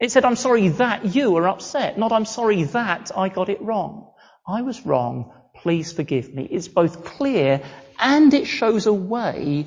It 0.00 0.12
said, 0.12 0.24
I'm 0.24 0.36
sorry 0.36 0.68
that 0.68 1.14
you 1.14 1.36
are 1.36 1.48
upset, 1.48 1.98
not 1.98 2.12
I'm 2.12 2.24
sorry 2.24 2.64
that 2.64 3.10
I 3.16 3.28
got 3.28 3.48
it 3.48 3.62
wrong. 3.62 4.12
I 4.46 4.62
was 4.62 4.84
wrong. 4.84 5.32
Please 5.54 5.92
forgive 5.92 6.32
me. 6.32 6.46
It's 6.50 6.68
both 6.68 7.04
clear 7.04 7.62
and 7.98 8.32
it 8.34 8.46
shows 8.46 8.86
a 8.86 8.92
way 8.92 9.66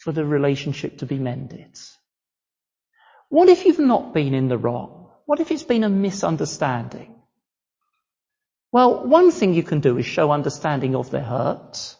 for 0.00 0.12
the 0.12 0.24
relationship 0.24 0.98
to 0.98 1.06
be 1.06 1.18
mended. 1.18 1.78
What 3.28 3.48
if 3.48 3.64
you've 3.64 3.78
not 3.78 4.14
been 4.14 4.34
in 4.34 4.48
the 4.48 4.58
wrong? 4.58 5.10
What 5.26 5.40
if 5.40 5.50
it's 5.50 5.64
been 5.64 5.84
a 5.84 5.88
misunderstanding? 5.88 7.14
Well, 8.72 9.06
one 9.06 9.30
thing 9.30 9.54
you 9.54 9.62
can 9.62 9.80
do 9.80 9.98
is 9.98 10.06
show 10.06 10.30
understanding 10.30 10.94
of 10.94 11.10
their 11.10 11.22
hurt. 11.22 11.96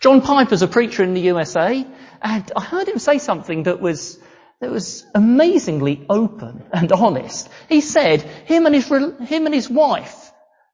John 0.00 0.20
Piper's 0.20 0.62
a 0.62 0.68
preacher 0.68 1.02
in 1.02 1.14
the 1.14 1.20
USA, 1.22 1.84
and 2.22 2.52
I 2.54 2.62
heard 2.62 2.88
him 2.88 2.98
say 2.98 3.18
something 3.18 3.64
that 3.64 3.80
was 3.80 4.18
that 4.60 4.70
was 4.70 5.04
amazingly 5.14 6.04
open 6.08 6.64
and 6.72 6.90
honest. 6.92 7.48
He 7.68 7.80
said 7.80 8.22
him 8.22 8.66
and 8.66 8.74
his 8.74 8.88
him 8.88 9.46
and 9.46 9.54
his 9.54 9.70
wife, 9.70 10.32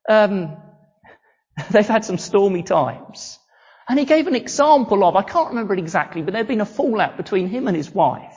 um, 0.08 0.56
they've 1.70 1.86
had 1.86 2.04
some 2.04 2.18
stormy 2.18 2.62
times, 2.62 3.38
and 3.88 3.98
he 3.98 4.04
gave 4.04 4.26
an 4.26 4.34
example 4.34 5.04
of 5.04 5.16
I 5.16 5.22
can't 5.22 5.50
remember 5.50 5.74
it 5.74 5.78
exactly, 5.78 6.22
but 6.22 6.32
there'd 6.32 6.48
been 6.48 6.60
a 6.60 6.66
fallout 6.66 7.16
between 7.16 7.48
him 7.48 7.68
and 7.68 7.76
his 7.76 7.90
wife, 7.90 8.33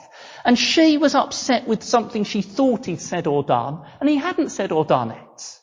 and 0.48 0.58
she 0.58 0.96
was 0.96 1.14
upset 1.14 1.68
with 1.68 1.82
something 1.82 2.24
she 2.24 2.40
thought 2.40 2.86
he'd 2.86 3.02
said 3.02 3.26
or 3.26 3.42
done, 3.42 3.84
and 4.00 4.08
he 4.08 4.16
hadn't 4.16 4.48
said 4.48 4.72
or 4.72 4.82
done 4.82 5.10
it. 5.10 5.58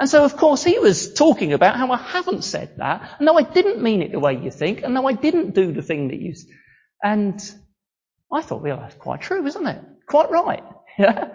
And 0.00 0.10
so 0.10 0.24
of 0.24 0.36
course 0.36 0.64
he 0.64 0.80
was 0.80 1.14
talking 1.14 1.52
about 1.52 1.76
how 1.76 1.92
I 1.92 1.96
haven't 1.96 2.42
said 2.42 2.74
that, 2.78 3.18
and 3.18 3.26
no 3.26 3.38
I 3.38 3.44
didn't 3.44 3.80
mean 3.80 4.02
it 4.02 4.10
the 4.10 4.18
way 4.18 4.34
you 4.36 4.50
think, 4.50 4.82
and 4.82 4.94
no 4.94 5.06
I 5.06 5.12
didn't 5.12 5.54
do 5.54 5.70
the 5.70 5.82
thing 5.82 6.08
that 6.08 6.20
you, 6.20 6.34
and 7.00 7.40
I 8.32 8.42
thought, 8.42 8.62
well 8.62 8.78
that's 8.78 8.96
quite 8.96 9.20
true, 9.20 9.46
isn't 9.46 9.66
it? 9.68 9.80
Quite 10.08 10.32
right. 10.32 10.64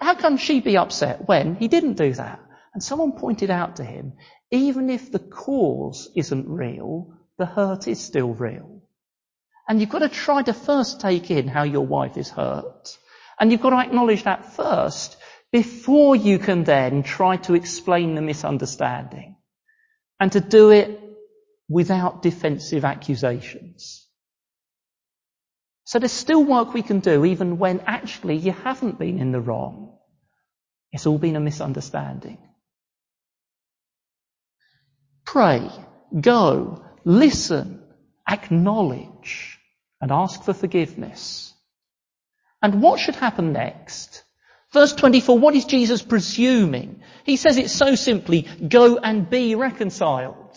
How 0.00 0.14
can 0.14 0.38
she 0.38 0.58
be 0.58 0.76
upset 0.76 1.28
when 1.28 1.54
he 1.54 1.68
didn't 1.68 1.98
do 1.98 2.14
that? 2.14 2.40
And 2.74 2.82
someone 2.82 3.12
pointed 3.12 3.50
out 3.50 3.76
to 3.76 3.84
him, 3.84 4.14
even 4.50 4.90
if 4.90 5.12
the 5.12 5.20
cause 5.20 6.10
isn't 6.16 6.48
real, 6.48 7.14
the 7.38 7.46
hurt 7.46 7.86
is 7.86 8.00
still 8.00 8.34
real. 8.34 8.77
And 9.68 9.80
you've 9.80 9.90
got 9.90 9.98
to 9.98 10.08
try 10.08 10.42
to 10.42 10.54
first 10.54 11.00
take 11.00 11.30
in 11.30 11.46
how 11.46 11.64
your 11.64 11.86
wife 11.86 12.16
is 12.16 12.30
hurt. 12.30 12.96
And 13.38 13.52
you've 13.52 13.60
got 13.60 13.70
to 13.70 13.76
acknowledge 13.76 14.24
that 14.24 14.54
first 14.54 15.16
before 15.52 16.16
you 16.16 16.38
can 16.38 16.64
then 16.64 17.02
try 17.02 17.36
to 17.36 17.54
explain 17.54 18.14
the 18.14 18.22
misunderstanding. 18.22 19.36
And 20.18 20.32
to 20.32 20.40
do 20.40 20.70
it 20.70 21.00
without 21.68 22.22
defensive 22.22 22.84
accusations. 22.84 24.06
So 25.84 25.98
there's 25.98 26.12
still 26.12 26.44
work 26.44 26.74
we 26.74 26.82
can 26.82 27.00
do 27.00 27.24
even 27.24 27.58
when 27.58 27.80
actually 27.86 28.36
you 28.36 28.52
haven't 28.52 28.98
been 28.98 29.18
in 29.18 29.32
the 29.32 29.40
wrong. 29.40 29.96
It's 30.92 31.06
all 31.06 31.18
been 31.18 31.36
a 31.36 31.40
misunderstanding. 31.40 32.38
Pray, 35.24 35.70
go, 36.18 36.84
listen, 37.04 37.82
acknowledge, 38.28 39.57
and 40.00 40.12
ask 40.12 40.42
for 40.42 40.52
forgiveness. 40.52 41.52
And 42.62 42.82
what 42.82 43.00
should 43.00 43.16
happen 43.16 43.52
next? 43.52 44.24
Verse 44.72 44.92
24, 44.94 45.38
what 45.38 45.54
is 45.54 45.64
Jesus 45.64 46.02
presuming? 46.02 47.02
He 47.24 47.36
says 47.36 47.56
it 47.56 47.70
so 47.70 47.94
simply, 47.94 48.42
go 48.42 48.98
and 48.98 49.28
be 49.28 49.54
reconciled. 49.54 50.52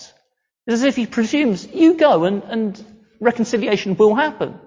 It's 0.67 0.75
as 0.75 0.83
if 0.83 0.95
he 0.95 1.05
presumes 1.05 1.65
you 1.67 1.95
go 1.95 2.25
and, 2.25 2.43
and 2.43 2.85
reconciliation 3.19 3.95
will 3.95 4.15
happen. 4.15 4.59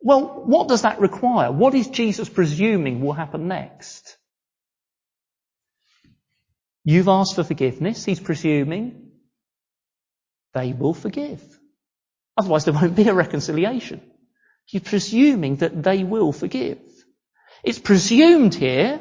Well, 0.00 0.44
what 0.46 0.68
does 0.68 0.82
that 0.82 1.00
require? 1.00 1.52
What 1.52 1.74
is 1.74 1.88
Jesus 1.88 2.28
presuming 2.28 3.02
will 3.02 3.12
happen 3.12 3.48
next? 3.48 4.16
You've 6.84 7.08
asked 7.08 7.34
for 7.34 7.44
forgiveness. 7.44 8.04
He's 8.04 8.20
presuming 8.20 9.10
they 10.54 10.72
will 10.72 10.94
forgive. 10.94 11.59
Otherwise 12.40 12.64
there 12.64 12.72
won't 12.72 12.96
be 12.96 13.06
a 13.06 13.12
reconciliation. 13.12 14.00
He's 14.64 14.80
presuming 14.80 15.56
that 15.56 15.82
they 15.82 16.04
will 16.04 16.32
forgive. 16.32 16.78
It's 17.62 17.78
presumed 17.78 18.54
here. 18.54 18.98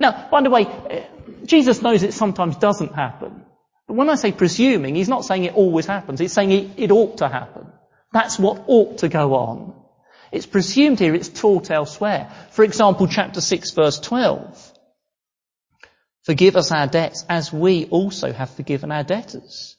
Now, 0.00 0.28
by 0.32 0.42
the 0.42 0.50
way, 0.50 0.66
eh, 0.66 1.04
Jesus 1.44 1.80
knows 1.80 2.02
it 2.02 2.12
sometimes 2.12 2.56
doesn't 2.56 2.92
happen. 2.92 3.44
But 3.86 3.94
when 3.94 4.10
I 4.10 4.16
say 4.16 4.32
presuming, 4.32 4.96
he's 4.96 5.08
not 5.08 5.24
saying 5.24 5.44
it 5.44 5.54
always 5.54 5.86
happens. 5.86 6.18
He's 6.18 6.32
saying 6.32 6.50
it, 6.50 6.70
it 6.76 6.90
ought 6.90 7.18
to 7.18 7.28
happen. 7.28 7.68
That's 8.12 8.36
what 8.36 8.64
ought 8.66 8.98
to 8.98 9.08
go 9.08 9.34
on. 9.34 9.74
It's 10.32 10.46
presumed 10.46 10.98
here, 10.98 11.14
it's 11.14 11.28
taught 11.28 11.70
elsewhere. 11.70 12.32
For 12.50 12.64
example, 12.64 13.06
chapter 13.06 13.40
6 13.40 13.70
verse 13.70 14.00
12. 14.00 14.72
Forgive 16.24 16.56
us 16.56 16.72
our 16.72 16.88
debts 16.88 17.24
as 17.28 17.52
we 17.52 17.84
also 17.84 18.32
have 18.32 18.50
forgiven 18.50 18.90
our 18.90 19.04
debtors. 19.04 19.76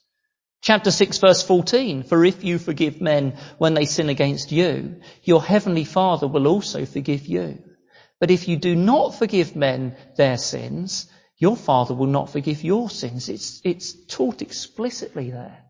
Chapter 0.63 0.91
6 0.91 1.17
verse 1.17 1.43
14, 1.43 2.04
for 2.04 2.23
if 2.23 2.45
you 2.45 2.58
forgive 2.58 3.02
men 3.02 3.38
when 3.58 3.73
they 3.73 3.84
sin 3.84 4.08
against 4.08 4.49
you, 4.49 5.02
your 5.21 5.43
heavenly 5.43 5.84
Father 5.84 6.26
will 6.26 6.47
also 6.47 6.86
forgive 6.86 7.28
you. 7.28 7.62
But 8.21 8.32
if 8.32 8.47
you 8.47 8.56
do 8.56 8.73
not 8.73 9.13
forgive 9.13 9.58
men 9.58 9.97
their 10.15 10.38
sins, 10.38 11.12
your 11.38 11.58
Father 11.58 11.93
will 11.93 12.08
not 12.08 12.30
forgive 12.30 12.63
your 12.63 12.89
sins. 12.89 13.28
It's, 13.28 13.60
it's 13.65 14.06
taught 14.06 14.41
explicitly 14.41 15.32
there. 15.32 15.65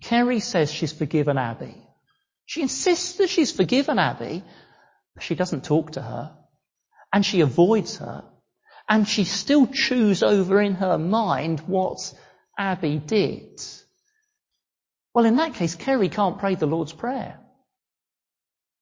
Kerry 0.00 0.38
says 0.38 0.72
she's 0.72 0.92
forgiven 0.92 1.38
Abby. 1.38 1.74
She 2.46 2.62
insists 2.62 3.14
that 3.14 3.30
she's 3.30 3.50
forgiven 3.50 3.98
Abby, 3.98 4.44
but 5.14 5.24
she 5.24 5.34
doesn't 5.34 5.64
talk 5.64 5.90
to 5.92 6.02
her. 6.02 6.36
And 7.12 7.26
she 7.26 7.40
avoids 7.40 7.96
her. 7.96 8.22
And 8.88 9.08
she 9.08 9.24
still 9.24 9.66
chews 9.66 10.22
over 10.22 10.62
in 10.62 10.76
her 10.76 10.98
mind 10.98 11.62
what 11.66 12.14
Abby 12.58 12.98
did. 12.98 13.62
Well, 15.14 15.24
in 15.24 15.36
that 15.36 15.54
case, 15.54 15.74
Kerry 15.74 16.08
can't 16.08 16.38
pray 16.38 16.54
the 16.54 16.66
Lord's 16.66 16.92
Prayer. 16.92 17.38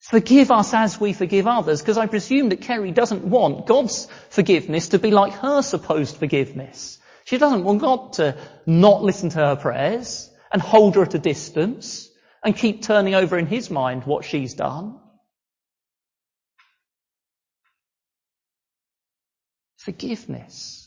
Forgive 0.00 0.50
us 0.50 0.72
as 0.72 0.98
we 0.98 1.12
forgive 1.12 1.46
others, 1.46 1.82
because 1.82 1.98
I 1.98 2.06
presume 2.06 2.48
that 2.48 2.62
Kerry 2.62 2.90
doesn't 2.90 3.24
want 3.24 3.66
God's 3.66 4.08
forgiveness 4.30 4.88
to 4.88 4.98
be 4.98 5.10
like 5.10 5.34
her 5.34 5.60
supposed 5.62 6.16
forgiveness. 6.16 6.98
She 7.24 7.36
doesn't 7.36 7.64
want 7.64 7.80
God 7.80 8.14
to 8.14 8.36
not 8.64 9.02
listen 9.02 9.28
to 9.30 9.38
her 9.38 9.56
prayers 9.56 10.30
and 10.52 10.62
hold 10.62 10.94
her 10.94 11.02
at 11.02 11.14
a 11.14 11.18
distance 11.18 12.08
and 12.42 12.56
keep 12.56 12.82
turning 12.82 13.14
over 13.14 13.38
in 13.38 13.46
his 13.46 13.70
mind 13.70 14.04
what 14.04 14.24
she's 14.24 14.54
done. 14.54 14.98
Forgiveness. 19.76 20.79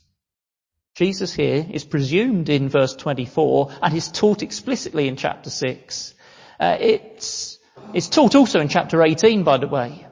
Jesus 0.95 1.33
here 1.33 1.65
is 1.71 1.83
presumed 1.83 2.49
in 2.49 2.69
verse 2.69 2.95
24 2.95 3.71
and 3.81 3.95
is 3.95 4.09
taught 4.09 4.43
explicitly 4.43 5.07
in 5.07 5.15
chapter 5.15 5.49
6. 5.49 6.13
Uh, 6.59 6.77
it's, 6.79 7.57
it's 7.95 8.09
taught 8.09 8.35
also 8.35 8.59
in 8.59 8.67
chapter 8.67 9.01
18, 9.01 9.43
by 9.43 9.57
the 9.57 9.67
way. 9.67 10.05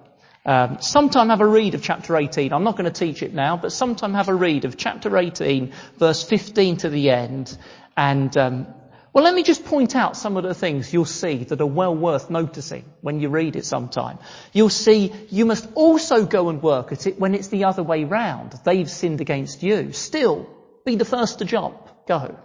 Um, 0.44 0.78
sometime 0.82 1.30
have 1.30 1.42
a 1.42 1.46
read 1.46 1.76
of 1.76 1.84
chapter 1.84 2.18
18. 2.18 2.52
I'm 2.52 2.64
not 2.64 2.78
going 2.78 2.92
to 2.92 3.00
teach 3.00 3.22
it 3.22 3.32
now, 3.32 3.58
but 3.58 3.72
sometime 3.72 4.16
have 4.16 4.28
a 4.28 4.34
read 4.34 4.66
of 4.66 4.76
chapter 4.76 5.16
18, 5.16 5.72
verse 6.00 6.24
15 6.24 6.78
to 6.78 6.90
the 6.90 7.12
end, 7.12 7.56
and 7.96 8.36
um, 8.36 8.66
well, 9.14 9.24
let 9.24 9.36
me 9.36 9.44
just 9.44 9.66
point 9.66 9.96
out 9.96 10.18
some 10.18 10.36
of 10.38 10.44
the 10.44 10.56
things 10.56 10.92
you'll 10.92 11.06
see 11.06 11.44
that 11.44 11.62
are 11.62 11.66
well 11.66 11.96
worth 11.96 12.32
noticing 12.32 12.86
when 13.02 13.20
you 13.20 13.30
read 13.30 13.56
it 13.56 13.66
sometime. 13.66 14.18
You'll 14.52 14.70
see 14.70 15.14
you 15.30 15.46
must 15.46 15.68
also 15.76 16.26
go 16.26 16.50
and 16.50 16.64
work 16.64 16.92
at 16.92 17.06
it 17.06 17.20
when 17.20 17.36
it's 17.36 17.50
the 17.50 17.66
other 17.66 17.84
way 17.84 18.06
round. 18.06 18.58
They've 18.64 18.90
sinned 18.90 19.22
against 19.22 19.62
you. 19.62 19.92
Still, 19.92 20.50
be 20.86 20.96
the 20.96 21.06
first 21.06 21.40
to 21.40 21.46
jump. 21.46 21.90
Go. 22.08 22.40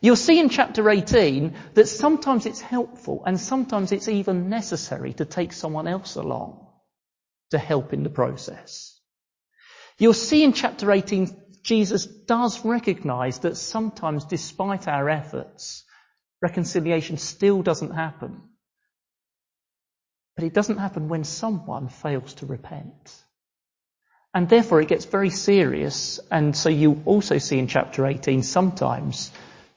You'll 0.00 0.16
see 0.16 0.38
in 0.38 0.50
chapter 0.50 0.88
18 0.90 1.54
that 1.74 1.88
sometimes 1.88 2.44
it's 2.46 2.60
helpful 2.60 3.22
and 3.26 3.40
sometimes 3.40 3.90
it's 3.90 4.08
even 4.08 4.50
necessary 4.50 5.14
to 5.14 5.24
take 5.24 5.52
someone 5.52 5.88
else 5.88 6.16
along 6.16 6.66
to 7.50 7.58
help 7.58 7.92
in 7.92 8.02
the 8.02 8.10
process. 8.10 9.00
You'll 9.98 10.12
see 10.12 10.42
in 10.42 10.52
chapter 10.52 10.90
18 10.90 11.44
Jesus 11.62 12.04
does 12.04 12.62
recognize 12.64 13.38
that 13.40 13.56
sometimes 13.56 14.26
despite 14.26 14.86
our 14.86 15.08
efforts, 15.08 15.84
reconciliation 16.42 17.16
still 17.16 17.62
doesn't 17.62 17.92
happen. 17.92 18.42
But 20.36 20.44
it 20.44 20.52
doesn't 20.52 20.76
happen 20.76 21.08
when 21.08 21.24
someone 21.24 21.88
fails 21.88 22.34
to 22.34 22.46
repent. 22.46 23.23
And 24.34 24.48
therefore 24.48 24.80
it 24.80 24.88
gets 24.88 25.04
very 25.04 25.30
serious. 25.30 26.18
And 26.30 26.56
so 26.56 26.68
you 26.68 27.02
also 27.06 27.38
see 27.38 27.58
in 27.58 27.68
chapter 27.68 28.04
18 28.04 28.42
sometimes 28.42 29.30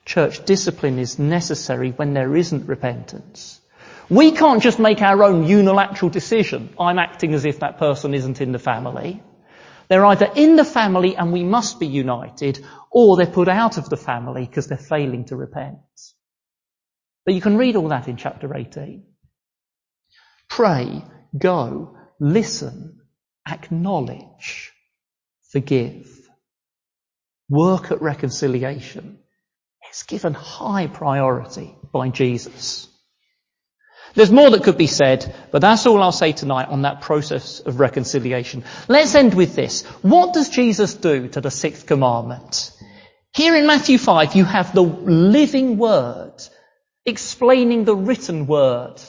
church 0.04 0.44
discipline 0.46 0.98
is 0.98 1.20
necessary 1.20 1.92
when 1.92 2.14
there 2.14 2.36
isn't 2.36 2.68
repentance. 2.68 3.62
We 4.10 4.32
can't 4.32 4.64
just 4.64 4.80
make 4.80 5.02
our 5.02 5.22
own 5.24 5.46
unilateral 5.46 6.10
decision. 6.10 6.74
I'm 6.80 6.98
acting 6.98 7.34
as 7.34 7.46
if 7.46 7.60
that 7.60 7.78
person 7.78 8.14
isn't 8.14 8.40
in 8.40 8.54
the 8.54 8.60
family. 8.60 9.22
They're 9.90 10.06
either 10.06 10.32
in 10.34 10.56
the 10.56 10.66
family 10.66 11.16
and 11.16 11.34
we 11.34 11.44
must 11.44 11.80
be 11.80 11.88
united, 11.88 12.66
or 12.90 13.18
they're 13.18 13.26
put 13.26 13.50
out 13.50 13.78
of 13.78 13.90
the 13.90 13.98
family 13.98 14.46
because 14.46 14.68
they're 14.68 14.78
failing 14.78 15.26
to 15.26 15.36
repent. 15.36 15.78
But 17.26 17.36
you 17.36 17.42
can 17.42 17.58
read 17.58 17.76
all 17.76 17.90
that 17.90 18.08
in 18.08 18.16
chapter 18.16 18.56
18. 18.56 19.04
Pray, 20.50 21.04
go, 21.38 21.98
listen, 22.20 22.97
acknowledge, 23.48 24.74
forgive. 25.52 26.08
Work 27.50 27.92
at 27.92 28.02
reconciliation. 28.02 29.20
It's 29.90 30.04
given 30.04 30.34
high 30.34 30.88
priority 30.88 31.76
by 31.94 32.10
Jesus. 32.10 32.90
There's 34.16 34.32
more 34.32 34.50
that 34.50 34.64
could 34.64 34.78
be 34.78 34.88
said, 34.88 35.34
but 35.52 35.62
that's 35.62 35.86
all 35.86 36.02
I'll 36.02 36.12
say 36.12 36.32
tonight 36.32 36.70
on 36.70 36.82
that 36.82 37.02
process 37.02 37.60
of 37.60 37.80
reconciliation. 37.80 38.64
Let's 38.88 39.16
end 39.16 39.34
with 39.34 39.56
this. 39.56 39.84
What 40.02 40.34
does 40.34 40.50
Jesus 40.50 40.96
do 40.96 41.28
to 41.30 41.42
the 41.42 41.52
sixth 41.52 41.86
commandment? 41.86 42.72
Here 43.34 43.56
in 43.56 43.68
Matthew 43.68 43.98
5, 43.98 44.36
you 44.36 44.46
have 44.46 44.74
the 44.74 44.82
living 44.82 45.78
word 45.78 46.34
explaining 47.06 47.86
the 47.86 47.96
written 47.96 48.48
word. 48.48 49.00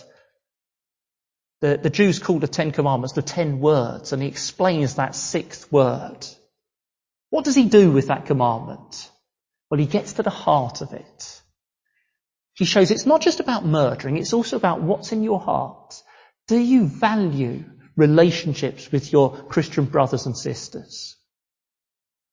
The, 1.60 1.76
the 1.76 1.90
Jews 1.90 2.18
call 2.18 2.38
the 2.38 2.46
Ten 2.46 2.70
Commandments 2.70 3.14
the 3.14 3.22
Ten 3.22 3.58
Words, 3.58 4.12
and 4.12 4.22
he 4.22 4.28
explains 4.28 4.94
that 4.94 5.14
sixth 5.14 5.70
word. 5.72 6.26
What 7.30 7.44
does 7.44 7.56
he 7.56 7.64
do 7.64 7.90
with 7.90 8.08
that 8.08 8.26
commandment? 8.26 9.10
Well, 9.70 9.80
he 9.80 9.86
gets 9.86 10.14
to 10.14 10.22
the 10.22 10.30
heart 10.30 10.80
of 10.80 10.92
it. 10.92 11.42
He 12.54 12.64
shows 12.64 12.90
it's 12.90 13.06
not 13.06 13.20
just 13.20 13.40
about 13.40 13.64
murdering, 13.64 14.16
it's 14.16 14.32
also 14.32 14.56
about 14.56 14.82
what's 14.82 15.12
in 15.12 15.22
your 15.22 15.40
heart. 15.40 16.00
Do 16.46 16.58
you 16.58 16.86
value 16.86 17.64
relationships 17.96 18.90
with 18.90 19.12
your 19.12 19.36
Christian 19.44 19.84
brothers 19.84 20.26
and 20.26 20.36
sisters? 20.36 21.16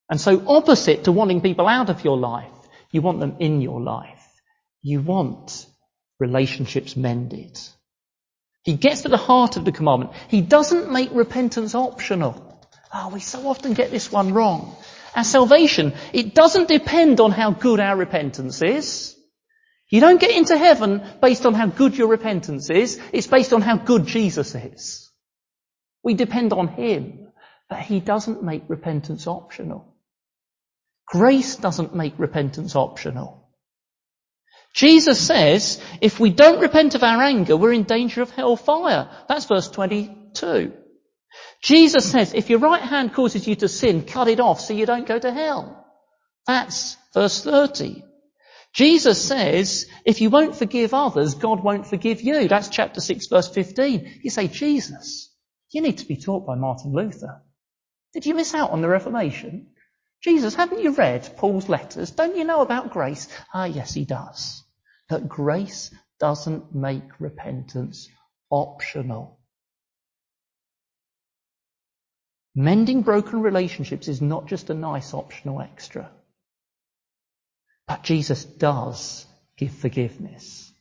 And 0.09 0.21
so 0.21 0.43
opposite 0.47 1.05
to 1.05 1.11
wanting 1.11 1.41
people 1.41 1.67
out 1.67 1.89
of 1.89 2.03
your 2.03 2.17
life, 2.17 2.51
you 2.91 3.01
want 3.01 3.19
them 3.19 3.37
in 3.39 3.61
your 3.61 3.81
life. 3.81 4.23
You 4.81 5.01
want 5.01 5.65
relationships 6.19 6.95
mended. 6.95 7.59
He 8.65 8.73
gets 8.73 9.03
to 9.03 9.09
the 9.09 9.17
heart 9.17 9.57
of 9.57 9.63
the 9.63 9.71
commandment. 9.71 10.13
He 10.27 10.41
doesn't 10.41 10.91
make 10.91 11.11
repentance 11.13 11.75
optional. 11.75 12.59
Oh, 12.91 13.09
we 13.09 13.19
so 13.19 13.47
often 13.47 13.73
get 13.73 13.91
this 13.91 14.11
one 14.11 14.33
wrong. 14.33 14.75
Our 15.15 15.23
salvation, 15.23 15.93
it 16.13 16.33
doesn't 16.33 16.67
depend 16.67 17.19
on 17.19 17.31
how 17.31 17.51
good 17.51 17.79
our 17.79 17.95
repentance 17.95 18.63
is. 18.63 19.15
You 19.87 20.01
don't 20.01 20.19
get 20.19 20.31
into 20.31 20.57
heaven 20.57 21.03
based 21.21 21.45
on 21.45 21.53
how 21.53 21.67
good 21.67 21.95
your 21.95 22.07
repentance 22.07 22.71
is. 22.71 22.99
It's 23.13 23.27
based 23.27 23.53
on 23.53 23.61
how 23.61 23.77
good 23.77 24.07
Jesus 24.07 24.55
is. 24.55 25.11
We 26.01 26.15
depend 26.15 26.51
on 26.51 26.67
Him, 26.67 27.27
but 27.69 27.79
He 27.79 27.99
doesn't 27.99 28.41
make 28.41 28.63
repentance 28.67 29.27
optional. 29.27 29.95
Grace 31.05 31.55
doesn't 31.55 31.93
make 31.93 32.17
repentance 32.17 32.75
optional. 32.75 33.44
Jesus 34.75 35.25
says, 35.25 35.81
if 36.01 36.19
we 36.19 36.31
don't 36.31 36.59
repent 36.59 36.95
of 36.95 37.03
our 37.03 37.21
anger, 37.21 37.55
we're 37.55 37.71
in 37.71 37.83
danger 37.83 38.21
of 38.21 38.29
hellfire. 38.29 39.09
That's 39.29 39.45
verse 39.45 39.69
22. 39.69 40.73
Jesus 41.63 42.11
says, 42.11 42.33
if 42.33 42.49
your 42.49 42.59
right 42.59 42.81
hand 42.81 43.13
causes 43.13 43.47
you 43.47 43.55
to 43.55 43.69
sin, 43.69 44.03
cut 44.03 44.27
it 44.27 44.41
off 44.41 44.59
so 44.59 44.73
you 44.73 44.85
don't 44.85 45.07
go 45.07 45.17
to 45.17 45.31
hell. 45.31 45.87
That's 46.45 46.97
verse 47.13 47.41
30. 47.41 48.03
Jesus 48.73 49.25
says, 49.25 49.85
if 50.03 50.19
you 50.19 50.29
won't 50.29 50.57
forgive 50.57 50.93
others, 50.93 51.35
God 51.35 51.63
won't 51.63 51.87
forgive 51.87 52.21
you. 52.21 52.49
That's 52.49 52.67
chapter 52.67 52.99
6 52.99 53.27
verse 53.27 53.47
15. 53.47 54.19
You 54.23 54.29
say, 54.29 54.49
Jesus, 54.49 55.33
you 55.71 55.81
need 55.81 55.99
to 55.99 56.05
be 56.05 56.17
taught 56.17 56.45
by 56.45 56.55
Martin 56.55 56.91
Luther. 56.91 57.41
Did 58.13 58.25
you 58.25 58.35
miss 58.35 58.53
out 58.53 58.71
on 58.71 58.81
the 58.81 58.89
Reformation? 58.89 59.67
Jesus, 60.21 60.53
haven't 60.53 60.83
you 60.83 60.91
read 60.91 61.37
Paul's 61.37 61.69
letters? 61.69 62.11
Don't 62.11 62.35
you 62.35 62.43
know 62.43 62.59
about 62.59 62.91
grace? 62.91 63.29
Ah, 63.53 63.65
yes, 63.65 63.93
he 63.93 64.03
does. 64.03 64.64
But 65.07 65.29
grace 65.29 65.91
doesn't 66.19 66.73
make 66.73 67.19
repentance 67.19 68.09
optional. 68.49 69.39
Mending 72.55 73.01
broken 73.01 73.41
relationships 73.41 74.07
is 74.07 74.21
not 74.21 74.47
just 74.47 74.69
a 74.69 74.73
nice 74.73 75.13
optional 75.13 75.61
extra. 75.61 76.09
But 77.87 78.03
Jesus 78.03 78.45
does 78.45 79.25
give 79.57 79.71
forgiveness. 79.71 80.71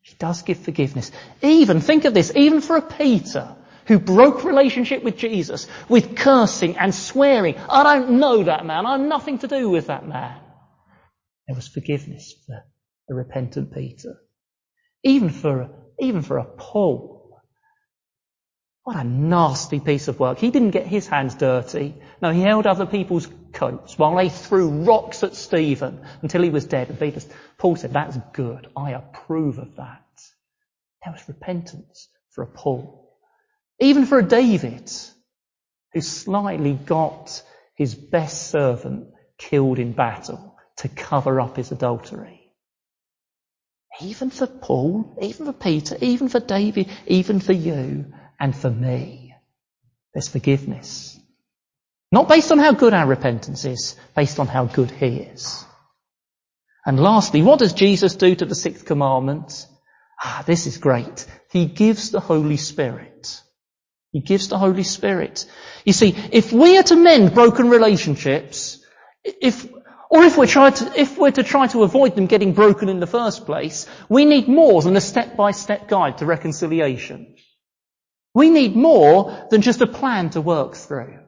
He 0.00 0.14
does 0.18 0.42
give 0.42 0.58
forgiveness. 0.58 1.10
Even, 1.42 1.80
think 1.80 2.04
of 2.04 2.14
this, 2.14 2.32
even 2.34 2.60
for 2.60 2.76
a 2.76 2.82
Peter 2.82 3.56
who 3.86 3.98
broke 3.98 4.44
relationship 4.44 5.02
with 5.02 5.16
Jesus 5.16 5.66
with 5.88 6.16
cursing 6.16 6.78
and 6.78 6.94
swearing. 6.94 7.56
I 7.68 7.82
don't 7.82 8.20
know 8.20 8.44
that 8.44 8.64
man. 8.64 8.86
I 8.86 8.92
have 8.92 9.00
nothing 9.00 9.38
to 9.40 9.48
do 9.48 9.68
with 9.68 9.88
that 9.88 10.06
man. 10.06 10.40
There 11.46 11.56
was 11.56 11.68
forgiveness 11.68 12.34
for 12.46 12.64
a 13.10 13.14
repentant 13.14 13.74
Peter. 13.74 14.20
Even 15.02 15.30
for, 15.30 15.68
even 15.98 16.22
for 16.22 16.38
a 16.38 16.44
Paul. 16.44 17.40
What 18.84 18.96
a 18.96 19.04
nasty 19.04 19.80
piece 19.80 20.08
of 20.08 20.18
work. 20.18 20.38
He 20.38 20.50
didn't 20.50 20.70
get 20.70 20.86
his 20.86 21.06
hands 21.06 21.34
dirty. 21.34 21.94
No, 22.22 22.32
he 22.32 22.40
held 22.40 22.66
other 22.66 22.86
people's 22.86 23.28
coats 23.52 23.98
while 23.98 24.16
they 24.16 24.28
threw 24.28 24.84
rocks 24.84 25.22
at 25.22 25.34
Stephen 25.34 26.00
until 26.22 26.42
he 26.42 26.50
was 26.50 26.64
dead. 26.64 26.88
And 26.88 26.98
Peter, 26.98 27.20
Paul 27.58 27.76
said, 27.76 27.92
that's 27.92 28.16
good. 28.32 28.68
I 28.76 28.92
approve 28.92 29.58
of 29.58 29.76
that. 29.76 30.02
There 31.04 31.12
was 31.12 31.28
repentance 31.28 32.08
for 32.30 32.42
a 32.42 32.46
Paul. 32.46 33.16
Even 33.80 34.06
for 34.06 34.18
a 34.18 34.26
David, 34.26 34.90
who 35.92 36.00
slightly 36.00 36.74
got 36.74 37.42
his 37.74 37.94
best 37.94 38.50
servant 38.50 39.08
killed 39.38 39.78
in 39.78 39.92
battle 39.92 40.56
to 40.78 40.88
cover 40.88 41.40
up 41.40 41.56
his 41.56 41.72
adultery. 41.72 42.39
Even 44.02 44.30
for 44.30 44.46
Paul, 44.46 45.18
even 45.20 45.46
for 45.46 45.52
Peter, 45.52 45.96
even 46.00 46.28
for 46.28 46.40
David, 46.40 46.88
even 47.06 47.40
for 47.40 47.52
you 47.52 48.06
and 48.38 48.56
for 48.56 48.70
me, 48.70 49.34
there's 50.14 50.28
forgiveness. 50.28 51.18
Not 52.12 52.28
based 52.28 52.50
on 52.50 52.58
how 52.58 52.72
good 52.72 52.94
our 52.94 53.06
repentance 53.06 53.64
is, 53.64 53.96
based 54.16 54.40
on 54.40 54.46
how 54.46 54.64
good 54.64 54.90
He 54.90 55.18
is. 55.18 55.64
And 56.84 56.98
lastly, 56.98 57.42
what 57.42 57.58
does 57.58 57.74
Jesus 57.74 58.16
do 58.16 58.34
to 58.34 58.44
the 58.46 58.54
sixth 58.54 58.84
commandment? 58.84 59.66
Ah, 60.22 60.42
this 60.46 60.66
is 60.66 60.78
great. 60.78 61.26
He 61.50 61.66
gives 61.66 62.10
the 62.10 62.20
Holy 62.20 62.56
Spirit. 62.56 63.40
He 64.12 64.20
gives 64.20 64.48
the 64.48 64.58
Holy 64.58 64.82
Spirit. 64.82 65.46
You 65.84 65.92
see, 65.92 66.16
if 66.32 66.52
we 66.52 66.78
are 66.78 66.82
to 66.84 66.96
mend 66.96 67.34
broken 67.34 67.68
relationships, 67.68 68.84
if, 69.24 69.68
or 70.10 70.24
if 70.24 70.36
we're, 70.36 70.46
to, 70.46 70.92
if 71.00 71.16
we're 71.16 71.30
to 71.30 71.44
try 71.44 71.68
to 71.68 71.84
avoid 71.84 72.16
them 72.16 72.26
getting 72.26 72.52
broken 72.52 72.88
in 72.88 72.98
the 72.98 73.06
first 73.06 73.46
place, 73.46 73.86
we 74.08 74.24
need 74.24 74.48
more 74.48 74.82
than 74.82 74.96
a 74.96 75.00
step-by-step 75.00 75.88
guide 75.88 76.18
to 76.18 76.26
reconciliation. 76.26 77.36
We 78.34 78.50
need 78.50 78.74
more 78.74 79.46
than 79.50 79.62
just 79.62 79.80
a 79.80 79.86
plan 79.86 80.30
to 80.30 80.40
work 80.40 80.74
through. 80.74 81.20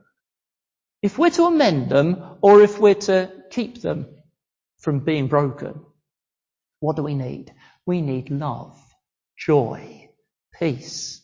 If 1.00 1.16
we're 1.16 1.30
to 1.30 1.44
amend 1.44 1.90
them, 1.90 2.38
or 2.42 2.60
if 2.60 2.80
we're 2.80 2.94
to 2.94 3.30
keep 3.50 3.80
them 3.80 4.06
from 4.78 5.00
being 5.00 5.28
broken, 5.28 5.84
what 6.80 6.96
do 6.96 7.04
we 7.04 7.14
need? 7.14 7.54
We 7.86 8.02
need 8.02 8.30
love, 8.30 8.76
joy, 9.36 10.10
peace, 10.58 11.20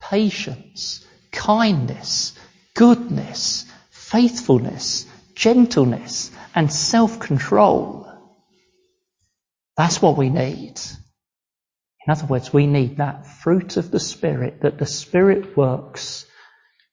patience, 0.00 1.06
kindness, 1.30 2.38
goodness, 2.74 3.66
faithfulness, 3.90 5.06
gentleness, 5.34 6.30
and 6.54 6.72
self-control. 6.72 8.08
That's 9.76 10.02
what 10.02 10.16
we 10.16 10.28
need. 10.28 10.80
In 12.06 12.10
other 12.10 12.26
words, 12.26 12.52
we 12.52 12.66
need 12.66 12.96
that 12.96 13.26
fruit 13.26 13.76
of 13.76 13.90
the 13.90 14.00
Spirit, 14.00 14.62
that 14.62 14.78
the 14.78 14.86
Spirit 14.86 15.56
works 15.56 16.26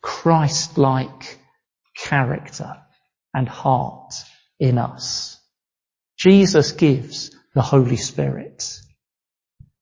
Christ-like 0.02 1.38
character 1.98 2.78
and 3.34 3.50
heart 3.50 4.14
in 4.60 4.78
us. 4.78 5.38
Jesus 6.18 6.72
gives 6.74 7.32
the 7.56 7.62
Holy 7.62 7.98
Spirit. 7.98 8.80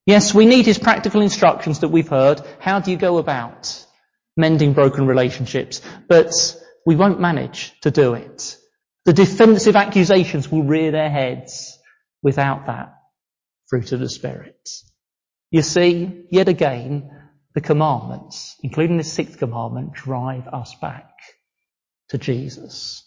Yes, 0.05 0.33
we 0.33 0.45
need 0.45 0.65
his 0.65 0.79
practical 0.79 1.21
instructions 1.21 1.81
that 1.81 1.89
we've 1.89 2.07
heard. 2.07 2.41
How 2.59 2.79
do 2.79 2.91
you 2.91 2.97
go 2.97 3.17
about 3.17 3.85
mending 4.37 4.73
broken 4.73 5.05
relationships? 5.05 5.81
But 6.07 6.31
we 6.85 6.95
won't 6.95 7.19
manage 7.19 7.77
to 7.81 7.91
do 7.91 8.13
it. 8.13 8.57
The 9.07 9.13
defensive 9.13 9.77
accusations 9.77 10.51
will 10.51 10.63
rear 10.63 10.91
their 10.91 11.09
heads 11.09 11.79
without 12.21 12.65
that 12.65 12.93
fruit 13.67 13.93
of 13.93 14.01
the 14.01 14.09
Spirit. 14.09 14.69
You 15.49 15.61
see, 15.61 16.25
yet 16.29 16.49
again, 16.49 17.09
the 17.55 17.61
commandments, 17.61 18.57
including 18.63 18.97
the 18.97 19.05
sixth 19.05 19.37
commandment, 19.37 19.93
drive 19.93 20.45
us 20.49 20.75
back 20.81 21.09
to 22.09 22.17
Jesus. 22.17 23.06